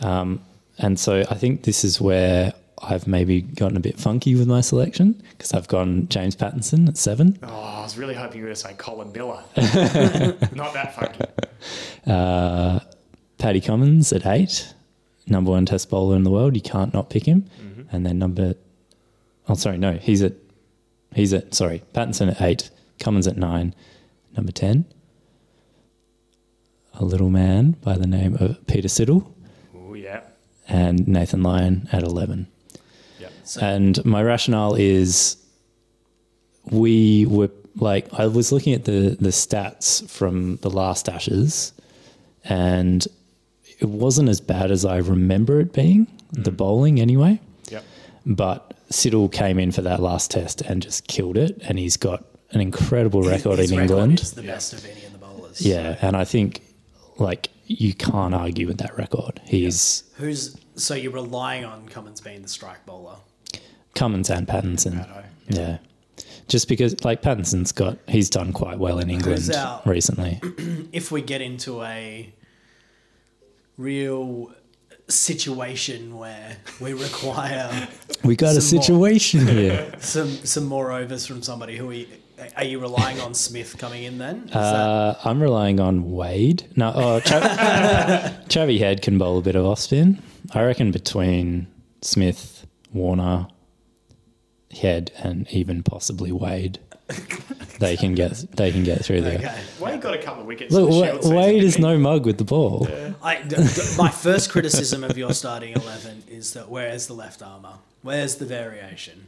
[0.01, 0.41] um,
[0.79, 4.61] and so I think this is where I've maybe gotten a bit funky with my
[4.61, 7.39] selection because I've gone James Pattinson at seven.
[7.41, 9.43] Oh, I was really hoping you were going to say Colin Miller.
[10.53, 11.21] Not that funky.
[12.05, 12.79] Uh,
[13.37, 14.73] Paddy Cummins at eight,
[15.27, 16.55] number one test bowler in the world.
[16.55, 17.45] You can't not pick him.
[17.61, 17.95] Mm-hmm.
[17.95, 18.55] And then number,
[19.47, 20.33] oh, sorry, no, he's at,
[21.13, 23.73] he's at, sorry, Pattinson at eight, Cummins at nine,
[24.35, 24.85] number 10,
[26.93, 29.31] a little man by the name of Peter Siddle.
[29.75, 30.21] Oh, yeah.
[30.67, 32.47] And Nathan Lyon at 11.
[33.45, 33.61] So.
[33.61, 35.37] And my rationale is
[36.71, 41.73] we were like, I was looking at the, the stats from the last Ashes,
[42.43, 43.05] and
[43.79, 46.43] it wasn't as bad as I remember it being, mm.
[46.43, 47.39] the bowling anyway.
[47.69, 47.83] Yep.
[48.25, 52.23] But Siddle came in for that last test and just killed it, and he's got
[52.51, 54.19] an incredible record His in record England.
[54.19, 54.53] Is the yeah.
[54.53, 55.61] best of any of the bowlers.
[55.61, 56.07] Yeah, so.
[56.07, 56.61] and I think
[57.17, 59.41] like you can't argue with that record.
[59.45, 60.25] He's yeah.
[60.25, 63.15] who's so you're relying on Cummins being the strike bowler
[63.95, 64.97] Cummins and Pattinson.
[65.05, 65.77] Patto, Yeah.
[66.47, 69.85] Just because like Pattinson's got he's done quite well in England out?
[69.87, 70.39] recently.
[70.91, 72.31] If we get into a
[73.77, 74.51] real
[75.07, 77.87] situation where we require
[78.23, 78.83] We got a Some more.
[78.83, 79.91] situation here.
[79.99, 82.07] some some more overs from somebody who we
[82.57, 84.49] are you relying on Smith coming in then?
[84.51, 86.65] Uh, I'm relying on Wade.
[86.75, 87.41] No, oh, Chav-
[88.49, 90.21] Chavy Head can bowl a bit of off spin.
[90.51, 91.67] I reckon between
[92.01, 93.47] Smith, Warner,
[94.81, 96.79] Head, and even possibly Wade.
[97.79, 99.37] they can get they can get through there.
[99.37, 99.61] Okay.
[99.79, 100.73] Wade got a couple of wickets.
[100.73, 102.87] Look, in the Wa- Shield season, Wade is no mug with the ball.
[103.21, 107.43] I, d- d- my first criticism of your starting 11 is that where's the left
[107.43, 107.73] armour?
[108.01, 109.27] Where's the variation?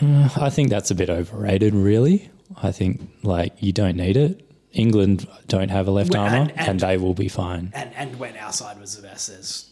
[0.00, 2.30] Uh, I think that's a bit overrated, really.
[2.62, 4.46] I think like you don't need it.
[4.72, 7.72] England don't have a left Well, armour, and- and, and- they will be fine.
[7.74, 9.69] And and when our side was the best, there's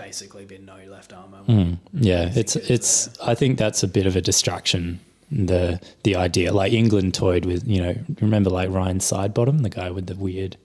[0.00, 1.42] basically been no left armour.
[1.46, 3.20] Mm, yeah, it's it's it's.
[3.20, 5.00] I think that's a bit of a distraction.
[5.30, 9.90] The the idea, like England toyed with, you know, remember like Ryan Sidebottom, the guy
[9.90, 10.56] with the weird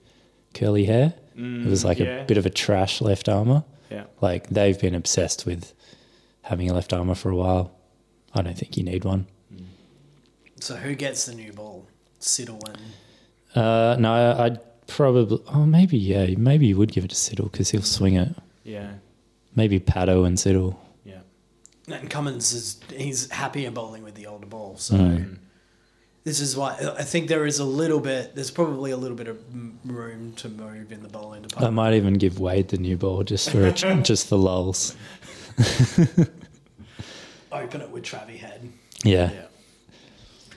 [0.53, 1.13] curly hair.
[1.35, 2.21] it was like yeah.
[2.21, 3.63] a bit of a trash left armour.
[3.91, 4.05] Yeah.
[4.21, 5.73] Like they've been obsessed with
[6.41, 7.71] having a left armour for a while.
[8.33, 9.27] I don't think you need one.
[10.59, 11.85] So who gets the new ball?
[12.19, 12.79] Siddle and
[13.53, 15.39] Uh, no, I'd probably.
[15.53, 16.25] Oh, maybe yeah.
[16.37, 18.29] Maybe you would give it to Siddle because he'll swing it.
[18.63, 18.93] Yeah.
[19.55, 20.75] Maybe Pato and Siddle.
[21.03, 21.19] Yeah.
[21.87, 24.75] and Cummins is he's happier bowling with the older ball.
[24.77, 25.37] So Mm.
[26.23, 28.33] this is why I think there is a little bit.
[28.35, 29.37] There's probably a little bit of
[29.85, 31.67] room to move in the bowling department.
[31.67, 34.95] I might even give Wade the new ball just for a, just for lulls.
[37.51, 38.69] Open it with Travie Head.
[39.03, 39.31] Yeah.
[39.31, 39.41] Yeah.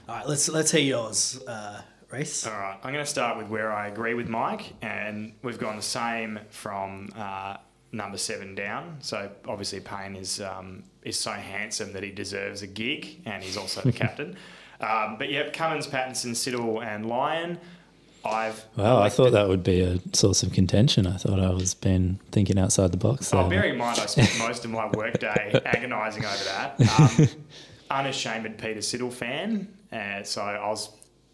[0.09, 2.47] All right, let's let's hear yours, uh, Reese.
[2.47, 5.77] All right, I'm going to start with where I agree with Mike, and we've gone
[5.77, 7.59] the same from uh,
[7.93, 8.99] number seven down.
[9.01, 13.57] So obviously, Paine is um, is so handsome that he deserves a gig, and he's
[13.57, 14.37] also the captain.
[14.81, 17.59] Um, but yep, Cummins, Pattinson, Siddle, and Lyon.
[18.25, 21.07] I've Wow, I thought that would be a source of contention.
[21.07, 23.41] I thought I was been thinking outside the box there.
[23.41, 26.99] Oh, bear in mind, I spent most of my workday agonising over that.
[26.99, 27.29] Um,
[27.91, 30.91] unashamed Peter Siddle fan, uh, so I was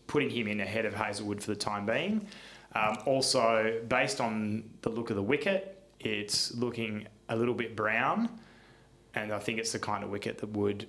[0.06, 2.26] putting him in ahead of Hazlewood for the time being.
[2.74, 5.73] Um, also, based on the look of the wicket,
[6.04, 8.28] it's looking a little bit brown,
[9.14, 10.86] and I think it's the kind of wicket that would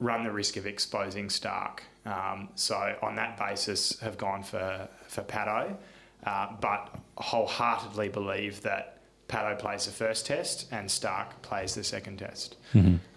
[0.00, 1.80] run the risk of exposing Starc.
[2.06, 5.76] Um, so on that basis, have gone for for Pato,
[6.24, 12.18] uh, but wholeheartedly believe that Pato plays the first test and Starc plays the second
[12.18, 12.56] test.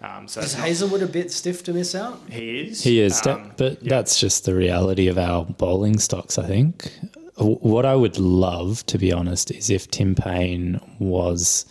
[0.02, 2.20] Um, so Is Hazlewood a bit stiff to miss out?
[2.28, 2.82] he is.
[2.82, 3.88] He is, um, but yeah.
[3.88, 6.92] that's just the reality of our bowling stocks, I think.
[7.42, 11.66] W- What I would love, to be honest, is if Tim Paine was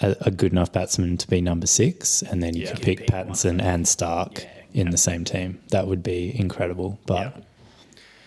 [0.00, 2.70] a, a good enough batsman to be number six, and then you Yeah.
[2.72, 3.28] could pick pick one.
[3.28, 5.60] Pattinson and Starc Yeah, in the same team.
[5.70, 7.32] That would be incredible, but Yeah.
[7.36, 7.42] you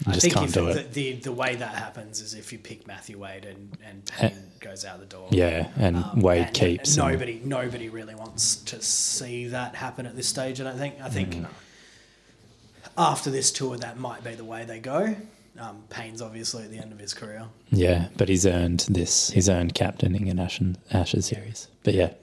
[0.08, 0.94] I just think can't if do the, it.
[0.94, 4.84] the the way that happens is if you pick Matthew Wade and and Paine goes
[4.86, 5.28] out the door.
[5.32, 6.96] Yeah, and Um, Wade and- keeps.
[6.98, 10.60] and and- nobody, nobody really wants to see that happen at this stage.
[10.62, 10.96] I don't think.
[11.02, 11.48] I think Mm.
[12.98, 15.16] after this tour, that might be the way they go.
[15.60, 17.46] Um, Paine's obviously at the end of his career.
[17.70, 19.30] Yeah, but he's earned this.
[19.30, 21.68] He's earned captaining an Ashes, Ashes series.
[21.84, 22.14] But yeah,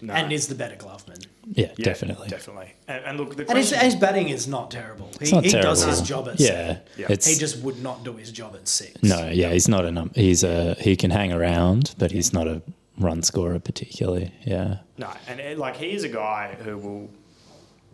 [0.00, 0.14] No.
[0.14, 1.26] and is the better gloveman.
[1.52, 2.28] yeah, Yeah, definitely.
[2.28, 2.74] definitely.
[2.86, 5.08] And, and look, the And his, question, his batting is not terrible.
[5.18, 6.80] He, It's not he does his job at Yeah, seven.
[6.96, 7.06] Yeah.
[7.10, 9.02] it's He just would not do his job at six.
[9.02, 12.46] no, yeah, he's not a num- he's a he can hang around, but he's not
[12.46, 12.62] a
[12.98, 14.32] run scorer particularly.
[14.44, 17.10] Yeah, no, and it, like he is a guy who will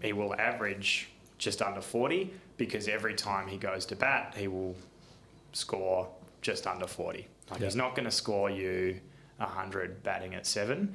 [0.03, 4.75] he will average just under forty because every time he goes to bat, he will
[5.53, 6.09] score
[6.43, 7.27] just under forty.
[7.51, 9.01] Like he's not going to score you
[9.39, 10.95] hundred batting at seven.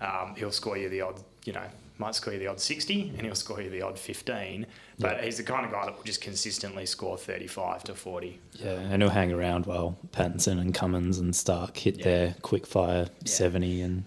[0.00, 1.64] Um, he'll score you the odd, you know,
[1.98, 4.66] might score you the odd sixty, and he'll score you the odd fifteen.
[4.98, 8.38] But he's the kind of guy that will just consistently score thirty-five to forty.
[8.54, 12.04] yeah, and he'll hang around while Pattinson and Cummins and Starc hit Yeah.
[12.04, 14.04] their quick fire seventy and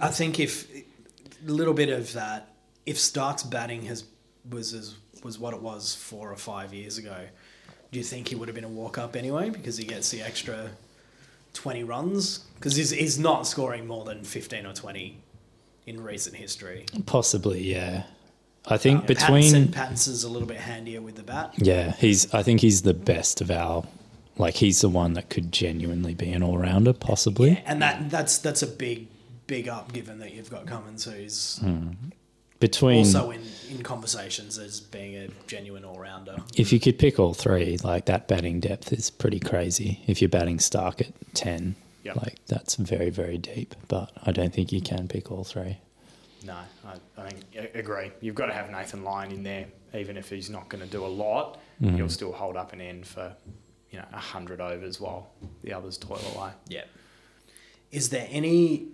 [0.00, 2.48] I think if a little bit of that,
[2.84, 4.04] if Starc's batting has
[4.50, 7.16] was as was what it was four or five years ago,
[7.90, 10.22] do you think he would have been a walk up anyway because he gets the
[10.22, 10.70] extra
[11.54, 12.38] twenty runs?
[12.56, 15.18] Because he's he's not scoring more than fifteen or twenty
[15.86, 16.86] in recent history.
[17.06, 18.04] possibly yeah.
[18.66, 21.52] I think Um, between Pattinson, Pattinson's a little bit handier with the bat.
[21.56, 23.84] yeah, he's I think he's the best of our
[24.38, 27.50] like he's the one that could genuinely be an all rounder possibly.
[27.50, 29.08] Yeah, and that that's that's a big
[29.48, 31.60] big up given that you've got Cummins who's
[32.62, 36.36] Between also in, in conversations as being a genuine all rounder.
[36.56, 40.00] If you could pick all three, like that batting depth is pretty crazy.
[40.06, 42.16] If you're batting Starc at 10, Yep.
[42.16, 43.74] like that's very, very deep.
[43.88, 45.78] But I don't think you can pick all three.
[46.44, 48.10] No, I, I think I agree.
[48.20, 51.04] You've got to have Nathan Lyon in there, even if he's not going to do
[51.04, 51.60] a lot.
[51.80, 51.96] Mm-hmm.
[51.96, 53.34] He'll still hold up an end for
[53.90, 55.30] you know hundred overs while
[55.62, 56.50] the others toil away.
[56.68, 56.84] Yeah.
[57.90, 58.86] Is there any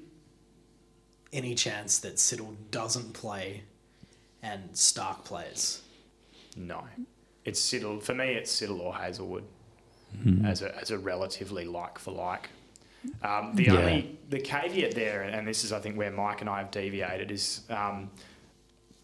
[1.32, 3.62] any chance that Siddle doesn't play
[4.42, 5.82] and Starc plays?
[6.56, 6.84] No,
[7.44, 8.26] it's Siddle for me.
[8.32, 9.44] It's Siddle or Hazlewood
[10.44, 12.48] as a as a relatively like for like.
[13.22, 13.74] Um, the Yeah.
[13.76, 17.30] only the caveat there, and this is I think where Mike and I have deviated,
[17.30, 18.10] is um,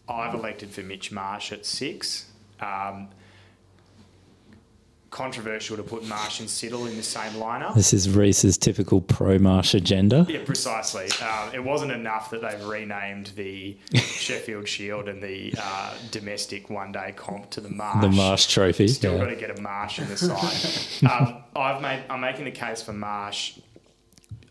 [0.09, 2.31] I've elected for Mitch Marsh at six.
[2.59, 3.09] Um,
[5.15, 7.73] controversial to put Marsh and Siddle in the same lineup.
[7.73, 10.25] This is Reese's typical pro Marsh agenda.
[10.27, 11.07] Yeah, precisely.
[11.25, 16.91] Um, it wasn't enough that they've renamed the Sheffield Shield and the uh, domestic one
[16.91, 18.01] day comp to the Marsh.
[18.01, 18.89] The Marsh Trophy.
[18.89, 19.19] Still yeah.
[19.19, 20.17] got to get a Marsh in the
[21.01, 21.09] side.
[21.09, 22.03] um, I've made.
[22.09, 23.57] I'm making the case for Marsh.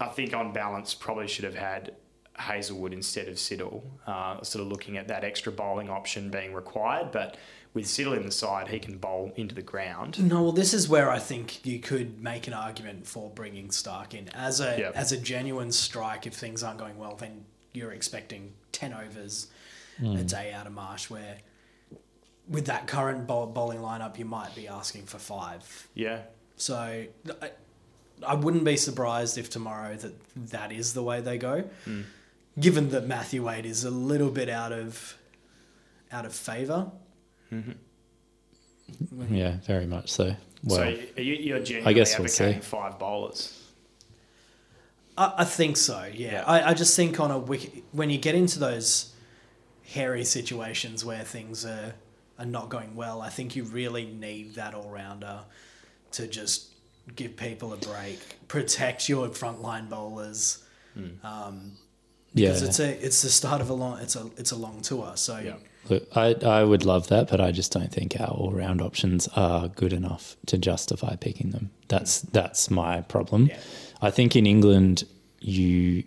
[0.00, 1.92] I think on balance probably should have had
[2.36, 3.82] Hazlewood instead of Siddle.
[4.06, 7.36] Uh, sort of looking at that extra bowling option being required, but
[7.74, 10.18] with Siddle in the side, he can bowl into the ground.
[10.28, 14.14] No, well, this is where I think you could make an argument for bringing Starc
[14.14, 14.92] in as a Yep.
[14.96, 16.26] as a genuine strike.
[16.26, 19.48] If things aren't going well, then you're expecting ten overs
[20.04, 21.10] a day out of Marsh.
[21.10, 21.38] Where
[22.48, 25.88] with that current bowl, bowling lineup, you might be asking for five.
[25.94, 26.20] Yeah,
[26.56, 26.74] So
[27.42, 27.50] I,
[28.24, 30.12] I wouldn't be surprised if tomorrow that
[30.50, 31.64] that is the way they go.
[32.58, 35.16] Given that Matthew Wade is a little bit out of
[36.12, 36.90] out of favor.
[39.30, 40.36] Yeah, very much so.
[40.62, 40.84] Well, so
[41.20, 42.54] you, you're genuinely guess we'll see.
[42.54, 43.60] five bowlers.
[45.16, 46.08] I, I think so.
[46.12, 46.44] Yeah, Yeah.
[46.46, 49.12] I, I just think on a wicket when you get into those
[49.84, 51.94] hairy situations where things are
[52.38, 55.40] are not going well, I think you really need that all rounder
[56.12, 56.70] to just
[57.14, 60.64] give people a break, protect your frontline bowlers.
[61.24, 61.72] Um,
[62.34, 62.48] yeah.
[62.48, 65.12] because it's a it's the start of a long it's a it's a long tour.
[65.16, 65.54] So Yeah.
[65.90, 69.28] Look, I, I would love that, but I just don't think our all round options
[69.36, 71.70] are good enough to justify picking them.
[71.88, 73.46] That's that's my problem.
[73.46, 73.58] Yeah.
[74.00, 75.04] I think in England,
[75.40, 76.04] you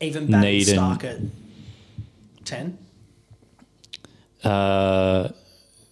[0.00, 1.20] even Need an- Starc at
[2.44, 2.76] ten.
[4.42, 5.30] uh,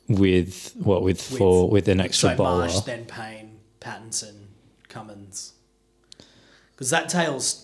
[0.08, 2.58] with what with four with an extra so bowler.
[2.66, 4.46] Marsh, then Paine, Pattinson,
[4.88, 5.54] Cummins.
[6.72, 7.61] Because that tail's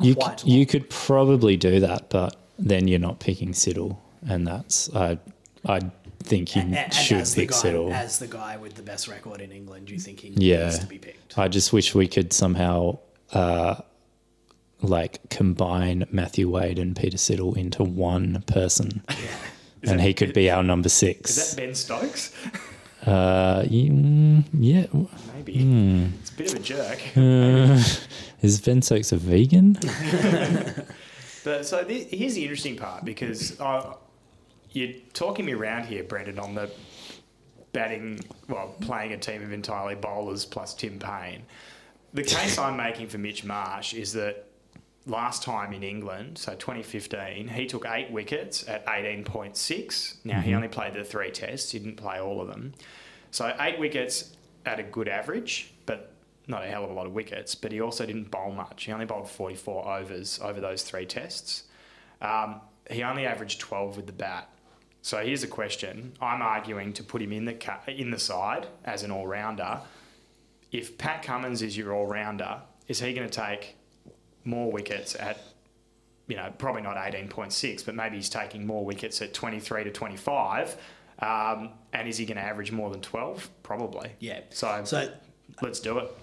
[0.00, 3.96] You quite c- you could probably do that, but then you're not picking Siddle,
[4.28, 5.18] and that's I
[5.66, 5.80] I
[6.22, 7.92] think you and, and should pick guy, Siddle.
[7.92, 10.64] as the guy with the best record in England, you think he Yeah.
[10.66, 11.38] needs to be picked?
[11.38, 12.98] I just wish we could somehow
[13.32, 13.76] uh,
[14.82, 19.02] like combine Matthew Wade and Peter Siddle into one person,
[19.82, 21.36] Is and that- he could be our number six.
[21.36, 22.32] Is that Ben Stokes?
[23.06, 24.86] Uh, mm, yeah.
[25.34, 25.58] Maybe.
[25.62, 26.06] Hmm.
[26.20, 26.98] It's a bit of a jerk.
[27.16, 27.82] Uh,
[28.42, 29.78] is Ben Stokes a vegan?
[31.44, 33.94] But so th- here's the interesting part because uh,
[34.72, 36.70] you're talking me around here, Brendan, on the
[37.72, 41.42] batting, well, playing a team of entirely bowlers plus Tim Paine.
[42.12, 44.46] The case I'm making for Mitch Marsh is that
[45.06, 50.16] last time in England, so 2015, he took eight wickets at 18.6.
[50.24, 52.74] Now, he only played the three tests, he didn't play all of them.
[53.30, 55.72] So, eight wickets at a good average,
[56.48, 57.54] not a hell of a lot of wickets.
[57.54, 58.84] But he also didn't bowl much.
[58.84, 61.64] He only bowled 44 overs over those three tests.
[62.20, 64.48] Um, he only averaged 12 with the bat.
[65.02, 66.14] So here's a question.
[66.20, 69.80] I'm arguing to put him in the ca- in the side as an all-rounder.
[70.72, 73.76] If Pat Cummins is your all-rounder, is he going to take
[74.44, 75.40] more wickets at
[76.26, 80.76] you know, probably not 18.6, but maybe he's taking more wickets at 23 to 25.
[81.20, 83.48] Um, and is he going to average more than 12?
[83.62, 84.12] Probably.
[84.20, 84.40] Yeah.
[84.50, 85.10] So, So
[85.62, 86.14] let's do it.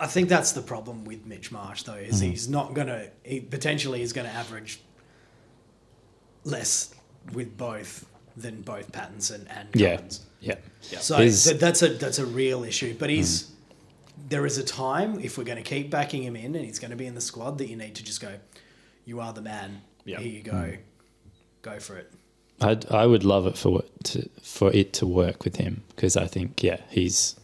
[0.00, 2.30] I think that's the problem with Mitch Marsh, though, is Mm-hmm.
[2.30, 4.80] he's not going to, he potentially is going to average
[6.44, 6.94] less
[7.32, 8.06] with both
[8.36, 9.96] than both Pattinson and Yeah.
[9.96, 10.20] Cummins.
[10.40, 10.54] Yeah.
[11.00, 12.94] So th- that's a that's a real issue.
[12.96, 13.50] But he's
[14.28, 16.92] there is a time if we're going to keep backing him in and he's going
[16.92, 18.34] to be in the squad that you need to just go.
[19.04, 19.80] You are the man.
[20.04, 20.20] Yeah.
[20.20, 20.74] Here you go.
[21.62, 22.12] Go for it.
[22.60, 26.26] I'd, I would love it for to, for it to work with him because I
[26.28, 27.34] think yeah he's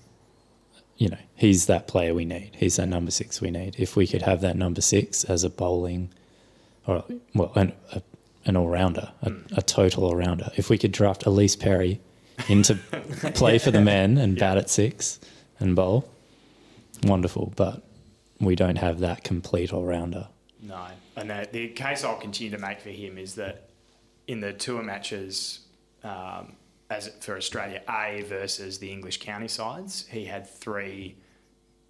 [1.05, 2.53] you know he's that player we need.
[2.57, 3.77] He's that number six we need.
[3.79, 6.09] If we could have that number six as a bowling
[6.87, 8.01] or well an, a,
[8.47, 12.01] an all rounder a, a total all rounder if we could draft Elise Perry
[12.49, 12.75] into
[13.35, 15.21] play for the men and bat at six
[15.61, 16.09] and bowl
[17.03, 17.53] wonderful.
[17.55, 17.83] But
[18.41, 20.29] we don't have that complete all rounder
[20.63, 20.87] No.
[21.17, 23.69] And the, the case I'll continue to make for him is that
[24.27, 25.61] in the tour matches,
[26.03, 26.57] um,
[26.91, 31.17] as for Australia A versus the English county sides, he had three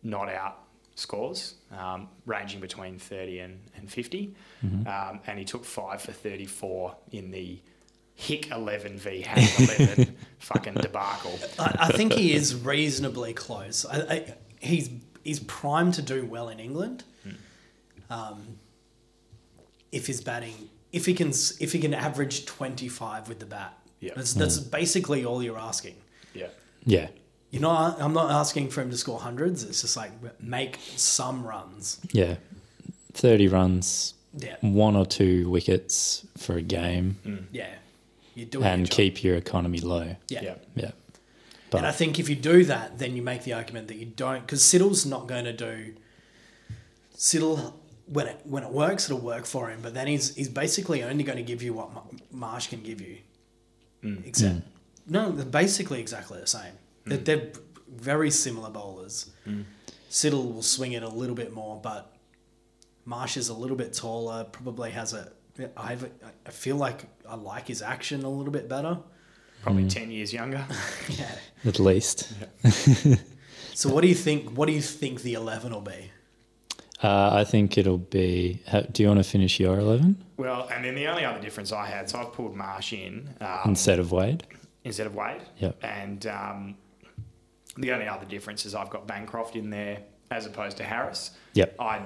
[0.02, 0.60] not out
[0.94, 4.34] scores, um, ranging between 30 and, and 50.
[4.88, 7.60] Um, and he took five for 34 in the
[8.14, 11.36] Hick 11 v Hack 11 fucking debacle.
[11.58, 13.84] I, I think he is reasonably close.
[13.84, 14.88] I, I, he's
[15.24, 17.02] he's primed to do well in England.
[18.10, 18.58] Um,
[19.90, 23.76] if his batting, if he can, if he can average twenty five with the bat,
[24.04, 24.12] Yeah.
[24.16, 24.70] that's that's hmm.
[24.70, 25.96] basically all you're asking.
[26.34, 26.48] Yeah.
[26.84, 27.08] yeah
[27.50, 28.00] You're not.
[28.00, 29.64] I'm not asking for him to score hundreds.
[29.64, 32.00] It's just like make some runs.
[32.12, 32.36] yeah
[33.14, 37.36] 30 runs Yeah, one or two wickets for a game hmm.
[37.52, 37.70] yeah.
[38.34, 40.16] You're doing and your keep your economy low.
[40.28, 40.42] Yeah.
[40.42, 40.54] Yeah.
[40.74, 40.90] Yeah.
[41.72, 44.40] and I think if you do that, then you make the argument that you don't,
[44.40, 45.94] because Siddle's not going to do.
[47.16, 47.74] Siddle,
[48.06, 49.80] when it when it works, it'll work for him.
[49.82, 51.90] But then he's he's basically only going to give you what
[52.32, 53.18] Marsh can give you.
[54.04, 54.26] Mm.
[54.26, 54.62] Except, mm.
[55.08, 56.72] no, they're basically exactly the same.
[57.06, 57.24] Mm.
[57.24, 57.52] They're, they're
[57.88, 59.30] very similar bowlers.
[60.10, 62.14] Siddle will swing it a little bit more, but
[63.04, 64.44] Marsh is a little bit taller.
[64.44, 65.32] Probably has a.
[65.76, 66.10] I have a,
[66.46, 68.98] I feel like I like his action a little bit better.
[69.62, 70.66] Probably 10 years younger.
[71.08, 71.30] Yeah.
[71.64, 72.32] At least.
[73.74, 74.50] So what do you think?
[74.56, 76.12] What do you think the eleven will be?
[77.04, 78.62] Uh, I think it'll be.
[78.92, 81.84] Do you want to finish your 11 Well, and then the only other difference I
[81.84, 84.46] had, so I've pulled Marsh in um, instead of Wade?
[84.84, 85.42] instead of Wade.
[85.58, 85.84] Yep.
[85.84, 86.76] And um,
[87.76, 89.98] the only other difference is I've got Bancroft in there
[90.30, 91.32] as opposed to Harris.
[91.54, 91.76] Yep.
[91.78, 92.02] I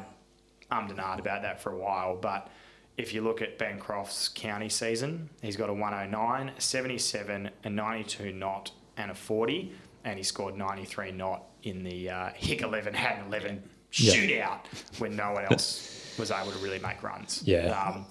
[0.73, 2.49] ummed and ahed about that for a while, but
[2.97, 8.33] if you look at Bancroft's county season, he's got a 109, a 77, a 92
[8.33, 9.73] knot, and a 40,
[10.05, 13.63] and he scored 93 knot in the uh, Hick 11, had an 11
[13.93, 14.15] Yeah.
[14.15, 14.61] shootout
[14.99, 17.43] when no one else was able to really make runs.
[17.45, 17.69] Yeah.
[17.69, 18.07] Um,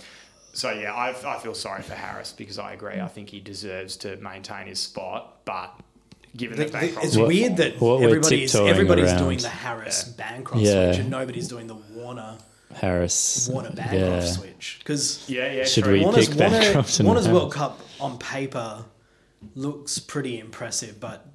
[0.53, 2.99] so yeah, I, I feel sorry for Harris because I agree.
[2.99, 5.79] I think he deserves to maintain his spot, but
[6.35, 9.17] given The- that the- Bancroft's it's What- weird that what we're everybody's everybody's around.
[9.19, 10.91] doing the Harris Bancroft Yeah.
[10.93, 12.37] switch and nobody's doing the Warner
[12.73, 13.47] Harris.
[13.51, 13.93] Warner Bancroft
[14.25, 14.25] yeah.
[14.31, 15.93] switch because yeah, yeah, Should true.
[15.93, 18.83] we- Warner's, pick Warner, Bancroft Warner's World Cup on paper
[19.55, 21.25] looks pretty impressive, but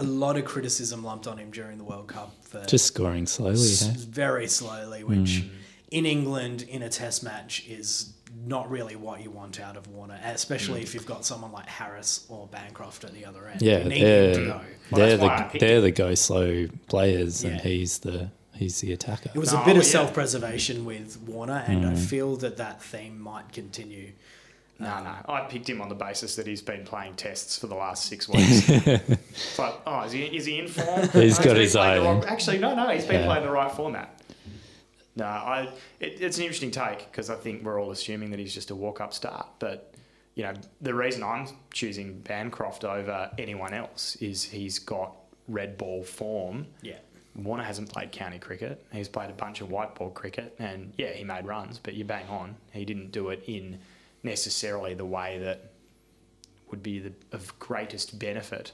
[0.00, 3.54] a lot of criticism lumped on him during the World Cup for Just scoring slowly.
[3.54, 3.92] s- Hey?
[3.96, 5.48] very slowly, which hmm.
[5.90, 8.12] in England in a Test match is
[8.46, 10.84] not really what you want out of Warner, especially hmm.
[10.84, 13.60] if you've got someone like Harris or Bancroft at the other end.
[13.60, 16.66] Yeah, you need him to they're, they're that's why I the they're the go slow
[16.88, 19.30] players, and he's the he's the attacker.
[19.34, 19.90] It was No, a bit of yeah.
[19.90, 21.96] self preservation with Warner, and I hmm.
[21.96, 24.12] feel that that theme might continue.
[24.80, 25.14] No, um, no.
[25.28, 28.28] I picked him on the basis that he's been playing tests for the last six
[28.28, 28.68] weeks.
[28.68, 31.08] it's like, oh, is he, is he in form?
[31.12, 32.88] He's got his eye wrong- Actually, no, no.
[32.88, 33.26] He's been Yeah.
[33.26, 34.16] playing the right format.
[35.16, 35.68] No, I.
[35.98, 38.74] It, it's an interesting take because I think we're all assuming that he's just a
[38.74, 39.46] walk-up start.
[39.58, 39.92] But
[40.34, 45.14] you know, the reason I'm choosing Bancroft over anyone else is he's got
[45.48, 46.66] red ball form.
[46.80, 46.94] Yeah.
[47.34, 48.84] Warner hasn't played county cricket.
[48.92, 52.04] He's played a bunch of white ball cricket, and yeah, he made runs, but you
[52.04, 52.56] bang on.
[52.72, 53.78] He didn't do it in
[54.22, 55.72] necessarily the way that
[56.70, 58.72] would be the, of greatest benefit.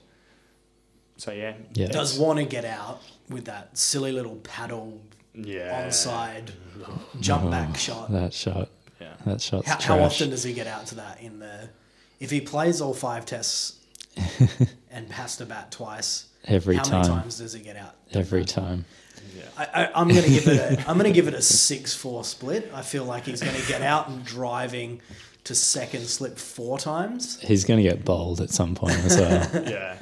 [1.16, 1.86] So yeah, Yeah.
[1.88, 5.01] Does want to get out with that silly little paddle
[5.34, 6.51] yeah, onside
[7.20, 8.11] jump oh, back shot?
[8.12, 8.68] That shot.
[9.01, 9.14] Yeah.
[9.24, 9.64] That shot.
[9.64, 11.68] How, how often does he get out to that in the?
[12.20, 13.78] If he plays all five tests
[14.90, 17.03] and has to bat twice, Every how time.
[17.03, 17.94] many times does he get out?
[18.12, 18.84] Every uh, time.
[19.57, 20.78] I, I, I'm going to give it.
[20.78, 22.70] A, I'm going to give it a six-four split.
[22.74, 25.01] I feel like he's going to get out and driving
[25.45, 29.64] to second slip four times, He's going to get bowled at some point as well.
[29.68, 29.97] yeah.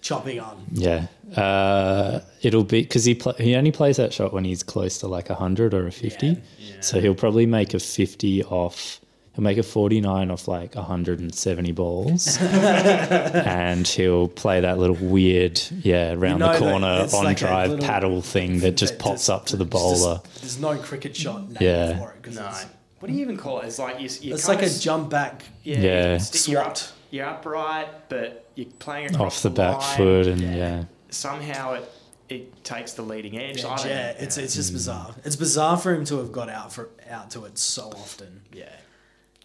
[0.00, 0.64] chopping on.
[0.72, 1.06] yeah.
[1.36, 5.06] Uh, it'll be because he pl- he only plays that shot when he's close to
[5.06, 6.42] like a hundred or a fifty.
[6.58, 6.80] Yeah.
[6.80, 9.00] So he'll probably make a fifty off.
[9.38, 14.78] He'll make a forty nine off like hundred and seventy balls, and he'll play that
[14.78, 18.94] little weird yeah round know the corner on like drive little- paddle thing that just
[18.94, 20.20] That pops up to the there's just- bowler.
[20.40, 21.98] there's no cricket shot named Yeah.
[21.98, 22.50] for it No.
[22.98, 23.66] What do you even call it?
[23.66, 25.44] It's like you, you it's kinda like a s- jump back.
[25.62, 26.12] Yeah, Yeah.
[26.14, 26.78] you stick- You're, up,
[27.12, 29.96] you're upright, but you're playing across Off the back line.
[29.98, 30.84] foot and yeah.
[31.10, 31.88] Somehow it
[32.28, 33.62] it takes the leading edge.
[33.62, 34.74] Yeah, yeah, it's it's just mm.
[34.74, 35.14] bizarre.
[35.24, 38.40] It's bizarre for him to have got out for out to it so often.
[38.52, 38.68] Yeah.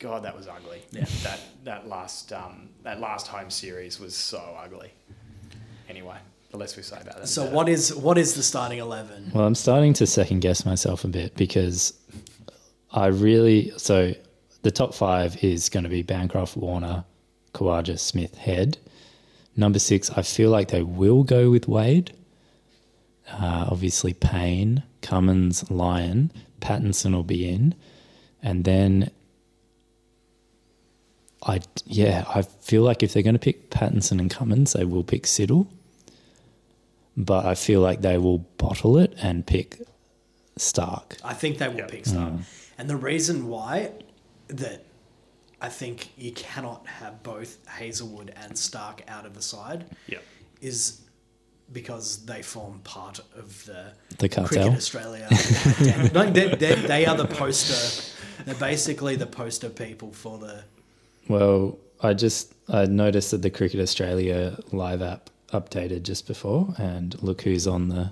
[0.04, 0.82] God, that was ugly.
[0.92, 1.06] Yeah.
[1.24, 4.92] That that last um, that last home series was so ugly.
[5.88, 6.18] Anyway,
[6.52, 7.28] the less we say about that.
[7.28, 7.56] So better.
[7.56, 9.32] what is what is the starting eleven?
[9.34, 11.94] Well, I'm starting to second guess myself a bit because
[12.92, 14.14] I really so
[14.64, 17.06] the top five is going to be Bancroft, Warner,
[17.54, 18.78] Khawaja, Smith, Head.
[19.56, 22.12] Number six, I feel like they will go with Wade.
[23.32, 26.30] Uh, obviously, Paine, Cummins, Lyon,
[26.60, 27.74] Pattinson will be in,
[28.42, 29.10] and then
[31.46, 35.04] I yeah I feel like if they're going to pick Pattinson and Cummins, they will
[35.04, 35.68] pick Siddle
[37.16, 39.80] but I feel like they will bottle it and pick
[40.58, 41.20] Starc.
[41.24, 41.86] I think they will Yeah.
[41.88, 42.32] pick Starc.
[42.32, 42.44] Mm.
[42.78, 43.92] And the reason why
[44.48, 44.84] that
[45.62, 50.20] I think you cannot have both Hazlewood and Starc out of the side Yeah.
[50.62, 51.02] is
[51.72, 54.70] because they form part of the, The Cricket cartel.
[54.74, 55.28] Australia.
[56.14, 58.04] no, they, they, they are the poster.
[58.46, 60.64] They're basically the poster people for the.
[61.28, 67.22] Well, I just I noticed that the Cricket Australia live app updated just before, and
[67.24, 68.12] look who's on the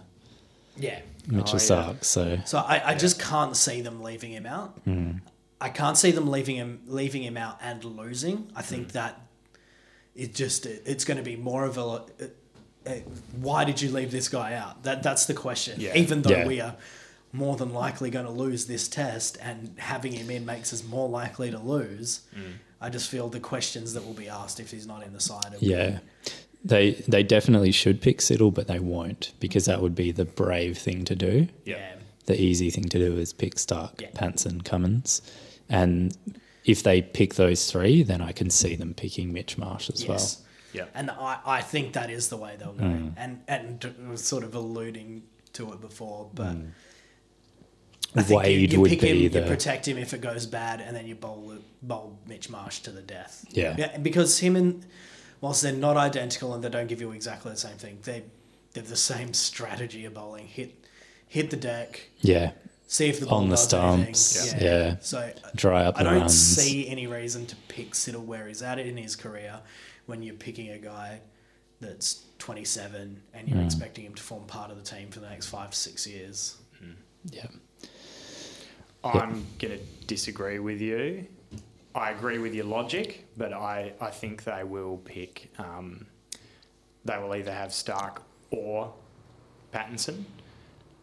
[0.77, 0.99] Yeah.
[1.27, 1.65] Mitchell yeah.
[1.93, 2.03] Starc.
[2.03, 4.79] So So I, I just can't see them leaving him out.
[4.85, 5.11] Hmm.
[5.59, 8.51] I can't see them leaving him leaving him out and losing.
[8.55, 8.93] I think Hmm.
[8.93, 9.21] that
[10.15, 12.01] it just it, it's going to be more of a, uh,
[12.85, 12.91] uh,
[13.39, 14.83] why did you leave this guy out?
[14.83, 15.79] That that's the question.
[15.79, 15.95] Yeah.
[15.95, 16.47] Even though Yeah.
[16.47, 16.75] we are
[17.33, 21.07] more than likely going to lose this test, and having him in makes us more
[21.07, 22.21] likely to lose.
[22.35, 22.53] Mm.
[22.81, 25.53] I just feel the questions that will be asked if he's not in the side.
[25.53, 25.99] Are Yeah.
[26.63, 30.77] They they definitely should pick Siddle, but they won't because that would be the brave
[30.77, 31.47] thing to do.
[31.65, 31.95] yeah.
[32.27, 34.09] The easy thing to do is pick Starc, Yeah.
[34.13, 35.21] Panson, Cummins.
[35.69, 36.15] And
[36.65, 40.41] if they pick those three, then I can see them picking Mitch Marsh as Yes.
[40.71, 40.85] Yeah.
[40.93, 42.83] And I, I think that is the way they'll go.
[42.85, 43.13] Mm.
[43.17, 45.23] And and sort of alluding
[45.53, 46.71] to it before, but Mm.
[48.15, 50.45] I think you, Wade you would pick be him, you protect him if it goes
[50.45, 53.45] bad, and then you bowl bowl Mitch Marsh to the death.
[53.49, 53.75] Yeah.
[53.77, 54.85] yeah, because him and
[55.39, 58.23] whilst they're not identical and they don't give you exactly the same thing, they
[58.73, 60.47] they're the same strategy of bowling.
[60.47, 60.85] Hit
[61.27, 62.51] hit the deck, yeah
[62.87, 64.13] see if the ball On the does anything.
[64.13, 64.97] stumps, yeah.
[64.99, 66.37] So dry up I the don't runs.
[66.37, 69.61] see any reason to pick Siddle where he's at in his career
[70.07, 71.21] when you're picking a guy
[71.79, 73.65] that's 27 and you're Mm.
[73.65, 76.57] expecting him to form part of the team for the next five to six years.
[77.31, 77.45] Yeah,
[79.03, 81.27] I'm going to disagree with you.
[81.93, 85.51] I agree with your logic, but I, I think they will pick.
[85.57, 86.05] Um,
[87.03, 88.19] they will either have Starc
[88.51, 88.93] or
[89.73, 90.23] Pattinson,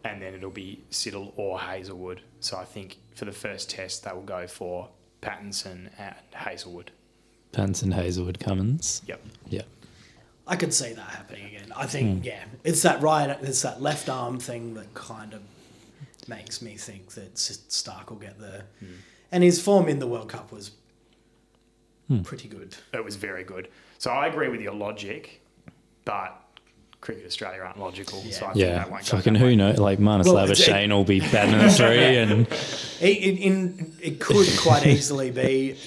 [0.03, 2.21] and then it'll be Siddle or Hazlewood.
[2.39, 4.89] So I think for the first test, they will go for
[5.21, 6.91] Pattinson and Hazlewood.
[7.51, 9.01] Panson, Hazlewood, Cummins.
[9.07, 9.21] Yep.
[9.49, 9.61] Yeah,
[10.47, 11.73] I could see that happening again.
[11.75, 15.41] I think, yeah, it's that right, it's that left arm thing that kind of
[16.27, 18.65] makes me think that Starc will get there.
[19.31, 20.71] And his form in the World Cup was
[22.07, 22.21] Hmm.
[22.23, 22.75] pretty good.
[22.93, 23.67] It was very good.
[23.99, 25.41] So I agree with your logic,
[26.05, 26.35] but
[27.01, 28.19] Cricket Australia aren't logical.
[28.31, 28.83] So I think yeah.
[28.83, 29.55] they won't go Fucking who way.
[29.55, 29.77] knows?
[29.77, 32.47] Like Marnus Well, it's- Labuschagne will be batting a three, and
[32.99, 35.77] It, it, in, it could quite easily be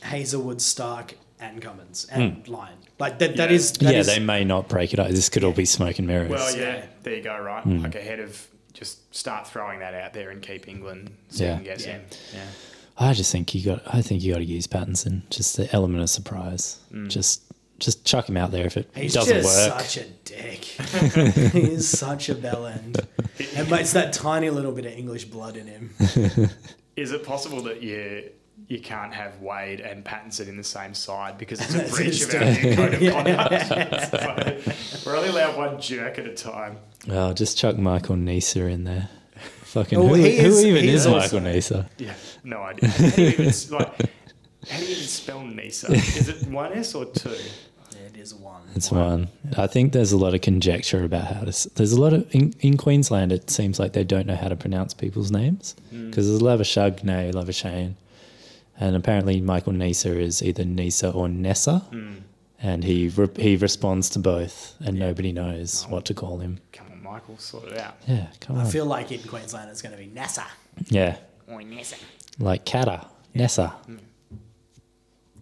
[0.00, 2.76] Hazlewood, Starc, and Cummins and Lyon.
[2.98, 3.36] Like that.
[3.36, 3.56] That Yeah.
[3.56, 3.72] is.
[3.74, 5.08] That yeah, is- they may not break it up.
[5.08, 6.30] This could all be smoke and mirrors.
[6.30, 6.84] Well, yeah, Yeah.
[7.04, 7.62] there you go, right?
[7.62, 7.78] Hmm.
[7.82, 11.36] Like ahead of just start throwing that out there and keep England Yeah.
[11.58, 12.00] second guessing.
[12.34, 12.44] Yeah.
[12.98, 13.82] I just think you got.
[13.86, 15.28] I think you got to use Pattinson.
[15.30, 16.78] Just the element of surprise.
[16.92, 17.08] Mm.
[17.08, 17.42] Just,
[17.78, 19.80] just chuck him out there if it He's doesn't just work.
[19.80, 20.64] such a dick.
[21.52, 23.00] he is such a bell end.
[23.56, 25.90] And but it's that tiny little bit of English blood in him.
[26.96, 28.30] Is it possible that you
[28.68, 32.34] you can't have Wade and Pattinson in the same side because it's a breach of
[32.34, 33.00] our new code of
[33.68, 34.74] conduct?
[34.78, 36.78] So we're only allowed one jerk at a time.
[37.06, 39.08] Well, just chuck Michael Neser in there.
[39.64, 41.88] Fucking Oh, who, who is- even is is Michael Neser?
[41.98, 42.90] Yeah, no idea.
[42.90, 44.10] How do you even, like,
[44.68, 45.90] how do you even spell Neser?
[45.90, 47.30] Is it one S or two?
[47.30, 48.62] Yeah, it is one.
[48.74, 49.28] It's one.
[49.56, 51.70] I think there's a lot of conjecture about how to.
[51.74, 53.32] There's a lot of in, in Queensland.
[53.32, 56.10] It seems like they don't know how to pronounce people's names hmm.
[56.10, 57.94] because there's Lavashagne, Lavashane,
[58.82, 62.14] and apparently Michael Neser is either Nisa or Nessa, hmm.
[62.60, 65.92] and he re- he responds to both, and nobody knows oh.
[65.92, 66.58] what to call him.
[66.72, 67.94] Come on, Michael, sort it out.
[68.08, 68.66] Yeah, come I on.
[68.66, 70.46] I feel like in Queensland it's going to be Nessa.
[70.88, 71.16] yeah,
[71.48, 71.94] Oi, Nessa.
[72.40, 73.68] like Kata, Nessa.
[73.68, 73.98] Hmm.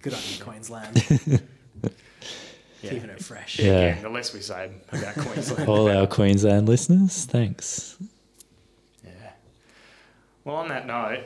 [0.03, 1.03] Good on you, Queensland.
[1.11, 1.39] Yeah.
[2.91, 3.59] Keeping it fresh.
[3.59, 3.73] Yeah.
[3.73, 5.69] Again, the less we say about Queensland.
[5.69, 7.97] All our Queensland listeners, thanks.
[9.05, 9.11] Yeah.
[10.45, 11.25] Well, on that note,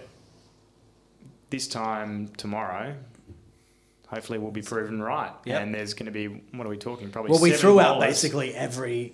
[1.54, 2.94] this time tomorrow,
[4.08, 5.32] hopefully we'll be proven right.
[5.44, 5.62] Yep.
[5.62, 6.26] And there's going to be,
[6.56, 7.10] what are we talking?
[7.10, 9.12] Probably Well, we seven threw out basically every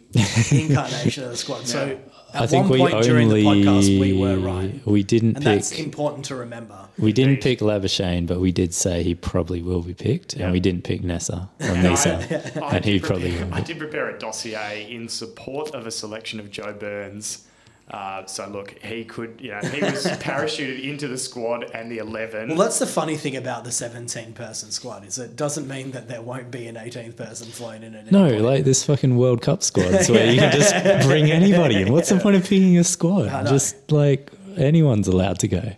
[0.50, 1.66] incarnation of the squad.
[1.66, 1.98] So
[2.34, 4.80] at I think one we point during the podcast, we were right.
[4.86, 6.88] we didn't And pick that's important to remember.
[6.98, 10.44] we didn't pick Labashane, but we did say he probably will be picked, Yeah.
[10.44, 13.52] and we didn't pick Nessa or And I- Nisa, I and he did probably will.
[13.54, 17.46] I did prepare a dossier in support of a selection of Joe Burns.
[17.90, 21.98] Uh, so look, he could, you know, he was parachuted into the squad and the
[21.98, 22.50] eleven.
[22.50, 26.06] Well, that's the funny thing about the 17 person squad is it doesn't mean that
[26.08, 28.42] there won't be an 18th person flown in at any No, point.
[28.42, 30.72] like this fucking World Cup squads where you can just
[31.08, 31.92] bring anybody in.
[31.92, 33.26] What's the point of picking a squad?
[33.26, 33.50] I know.
[33.50, 35.56] Just like anyone's allowed to go.
[35.56, 35.72] Yeah,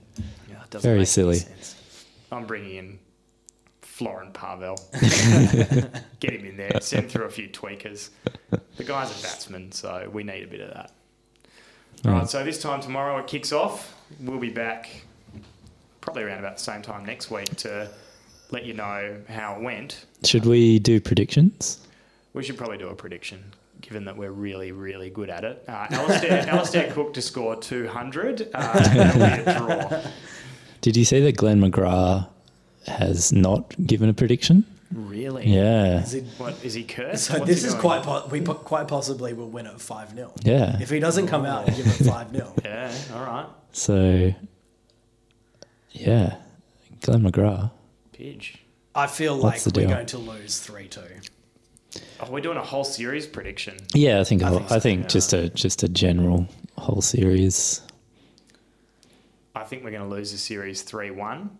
[0.64, 1.36] it doesn't Very make silly.
[1.36, 1.76] sense.
[2.30, 2.98] I'm bringing in
[3.80, 4.76] Florin Pavel.
[6.20, 6.78] Get him in there.
[6.82, 8.10] Send through a few tweakers.
[8.76, 10.92] The guy's a batsman, so we need a bit of that.
[12.04, 13.94] All right, so this time tomorrow it kicks off.
[14.20, 14.90] We'll be back
[16.00, 17.88] probably around about the same time next week to
[18.50, 20.06] let you know how it went.
[20.24, 21.86] Should we do predictions?
[22.34, 23.42] We should probably do a prediction,
[23.80, 25.64] given that we're really, really good at it.
[25.68, 28.50] Uh, Alastair, Alastair Cook to score 200.
[28.52, 30.02] Uh, that'll be a draw.
[30.80, 32.28] Did you see that Glenn McGrath
[32.86, 34.64] has not given a prediction?
[35.34, 35.48] Really?
[35.54, 36.02] Yeah.
[36.02, 37.24] Is it- What is he cursed?
[37.24, 37.80] so What's this he is doing?
[37.80, 40.32] quite po- we po- quite possibly will win it 5 0.
[40.42, 40.78] Yeah.
[40.80, 42.54] If he doesn't come out and give it 5 0.
[42.64, 42.92] Yeah.
[43.14, 43.46] All right.
[43.72, 44.34] So,
[45.92, 46.36] yeah,
[47.00, 47.70] Glenn McGrath.
[48.12, 48.56] Pidge.
[48.94, 49.94] I feel like What's the we're deal?
[49.96, 51.00] going to lose three two.
[52.20, 53.76] Oh, we're doing a whole series prediction.
[53.94, 57.80] Yeah, I think I think think, so, just a just a general whole series.
[59.54, 61.50] I think we're going to lose the series 3 1.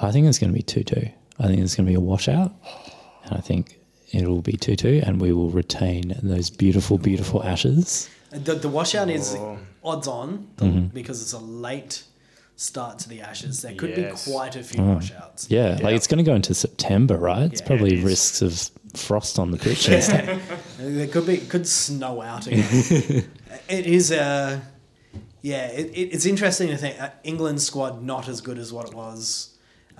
[0.00, 1.08] I think it's going to be two two.
[1.38, 2.52] I think it's going to be a washout,
[3.24, 3.78] and I think
[4.12, 8.08] it'll be two two, and we will retain those beautiful, beautiful ashes.
[8.30, 9.58] The, the washout is Oh.
[9.84, 12.04] odds on the, because it's a late
[12.56, 13.62] start to the Ashes.
[13.62, 14.24] There could Yes.
[14.26, 14.94] be quite a few Oh.
[14.94, 15.46] washouts.
[15.50, 15.84] Yeah, Yeah.
[15.84, 17.50] like it's going to go into September, right?
[17.50, 18.04] It's Yeah, probably it is.
[18.04, 20.38] risks of frost on the pitch and stuff.
[20.78, 22.62] There could be could snow out again.
[23.68, 24.60] it is uh,
[25.40, 25.66] yeah.
[25.68, 28.94] It, it, it's interesting to think uh, England's squad not as good as what it
[28.94, 29.51] was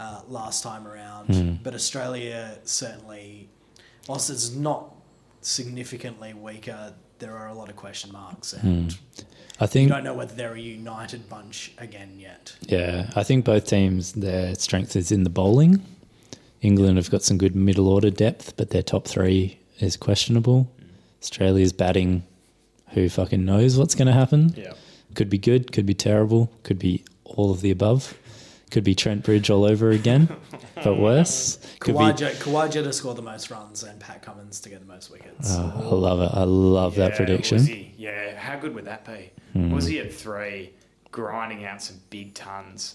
[0.02, 3.48] uh, last time around, but Australia certainly,
[4.08, 4.94] whilst it's not
[5.40, 8.98] significantly weaker, there are a lot of question marks, and
[9.60, 12.56] I think you think don't know whether they're a united bunch again yet.
[12.62, 15.80] Yeah, I think both teams, their strength is in the bowling.
[16.60, 20.70] England have got some good middle order depth, but their top three is questionable.
[21.20, 22.24] Australia's batting,
[22.90, 24.52] who fucking knows what's going to happen?
[24.56, 24.74] Yeah.
[25.14, 28.18] Could be good, could be terrible, could be all of the above.
[28.72, 30.34] Could be Trent Bridge all over again,
[30.82, 31.58] but worse.
[31.78, 31.98] Could be.
[32.00, 35.54] Khawaja, Khawaja to score the most runs and Pat Cummins to get the most wickets.
[35.54, 36.30] Oh, I love it.
[36.32, 37.58] I love that prediction.
[37.58, 37.92] was he?
[37.98, 39.30] Yeah, how good would that be?
[39.70, 40.72] Was he at three,
[41.10, 42.94] grinding out some big tons?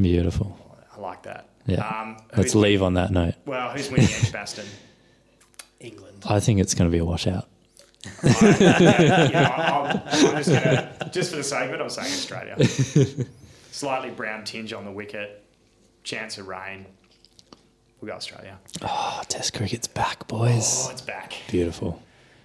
[0.00, 0.58] Beautiful.
[0.96, 1.48] I like that.
[1.66, 1.86] Yeah.
[1.86, 3.34] Um, Let's who's- leave on that note.
[3.44, 4.64] Well, who's winning Edgbaston?
[5.80, 6.22] England.
[6.26, 7.46] I think it's going to be a washout.
[8.24, 12.56] yeah, I'm, I'm just gonna, just for the sake of it, I'm saying Australia.
[13.74, 15.42] Slightly brown tinge on the wicket,
[16.04, 16.86] chance of rain.
[18.00, 18.56] We got Australia.
[18.82, 20.86] Oh, Test cricket's back, boys.
[20.86, 21.34] Oh, it's back.
[21.48, 22.00] Beautiful.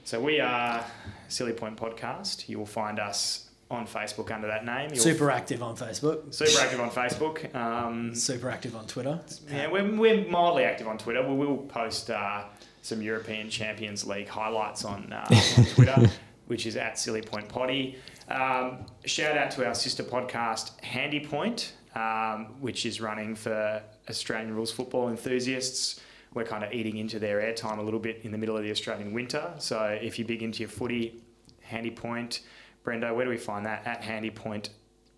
[0.05, 0.83] So we are
[1.27, 2.49] Silly Point Podcast.
[2.49, 4.89] You will find us on Facebook under that name.
[4.91, 6.33] You'll Super active on Facebook.
[6.33, 7.53] super active on Facebook.
[7.53, 9.19] Um, Super active on Twitter.
[9.51, 11.21] yeah, we're, we're mildly active on Twitter.
[11.21, 12.45] We will post uh,
[12.81, 15.27] some European Champions League highlights on, uh,
[15.59, 16.09] on Twitter,
[16.47, 17.99] which is at Silly Point Potty.
[18.29, 24.53] Um, shout out to our sister podcast, Handy Point, um, which is running for Australian
[24.53, 25.99] rules football enthusiasts.
[26.33, 28.69] We're kind of eating into their airtime a little bit in the middle of the
[28.69, 29.51] Australian winter.
[29.57, 31.21] So if you're big into your footy,
[31.61, 32.41] Handy Point.
[32.85, 33.85] Brendo, where do we find that?
[33.85, 34.69] At Handy Point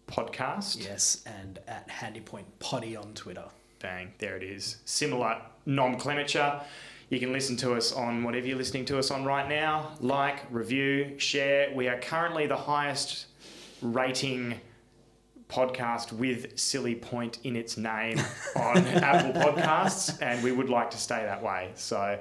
[0.07, 0.83] Podcast.
[0.83, 3.45] Yes, and at Handy Point Potty on Twitter.
[3.79, 4.77] Bang, there it is.
[4.85, 6.61] Similar nomenclature.
[7.11, 9.91] You can listen to us on whatever you're listening to us on right now.
[9.99, 11.69] Like, review, share.
[11.75, 13.25] We are currently the highest
[13.81, 14.61] rating
[15.49, 18.17] podcast with Silly Point in its name
[18.55, 21.71] on Apple Podcasts, and we would like to stay that way.
[21.75, 22.17] So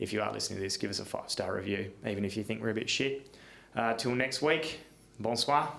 [0.00, 2.42] if you are listening to this, give us a five star review, even if you
[2.42, 3.36] think we're a bit shit.
[3.76, 4.80] Uh, till next week,
[5.20, 5.72] bonsoir.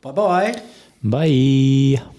[0.00, 0.62] Bye bye.
[1.04, 2.10] Bye.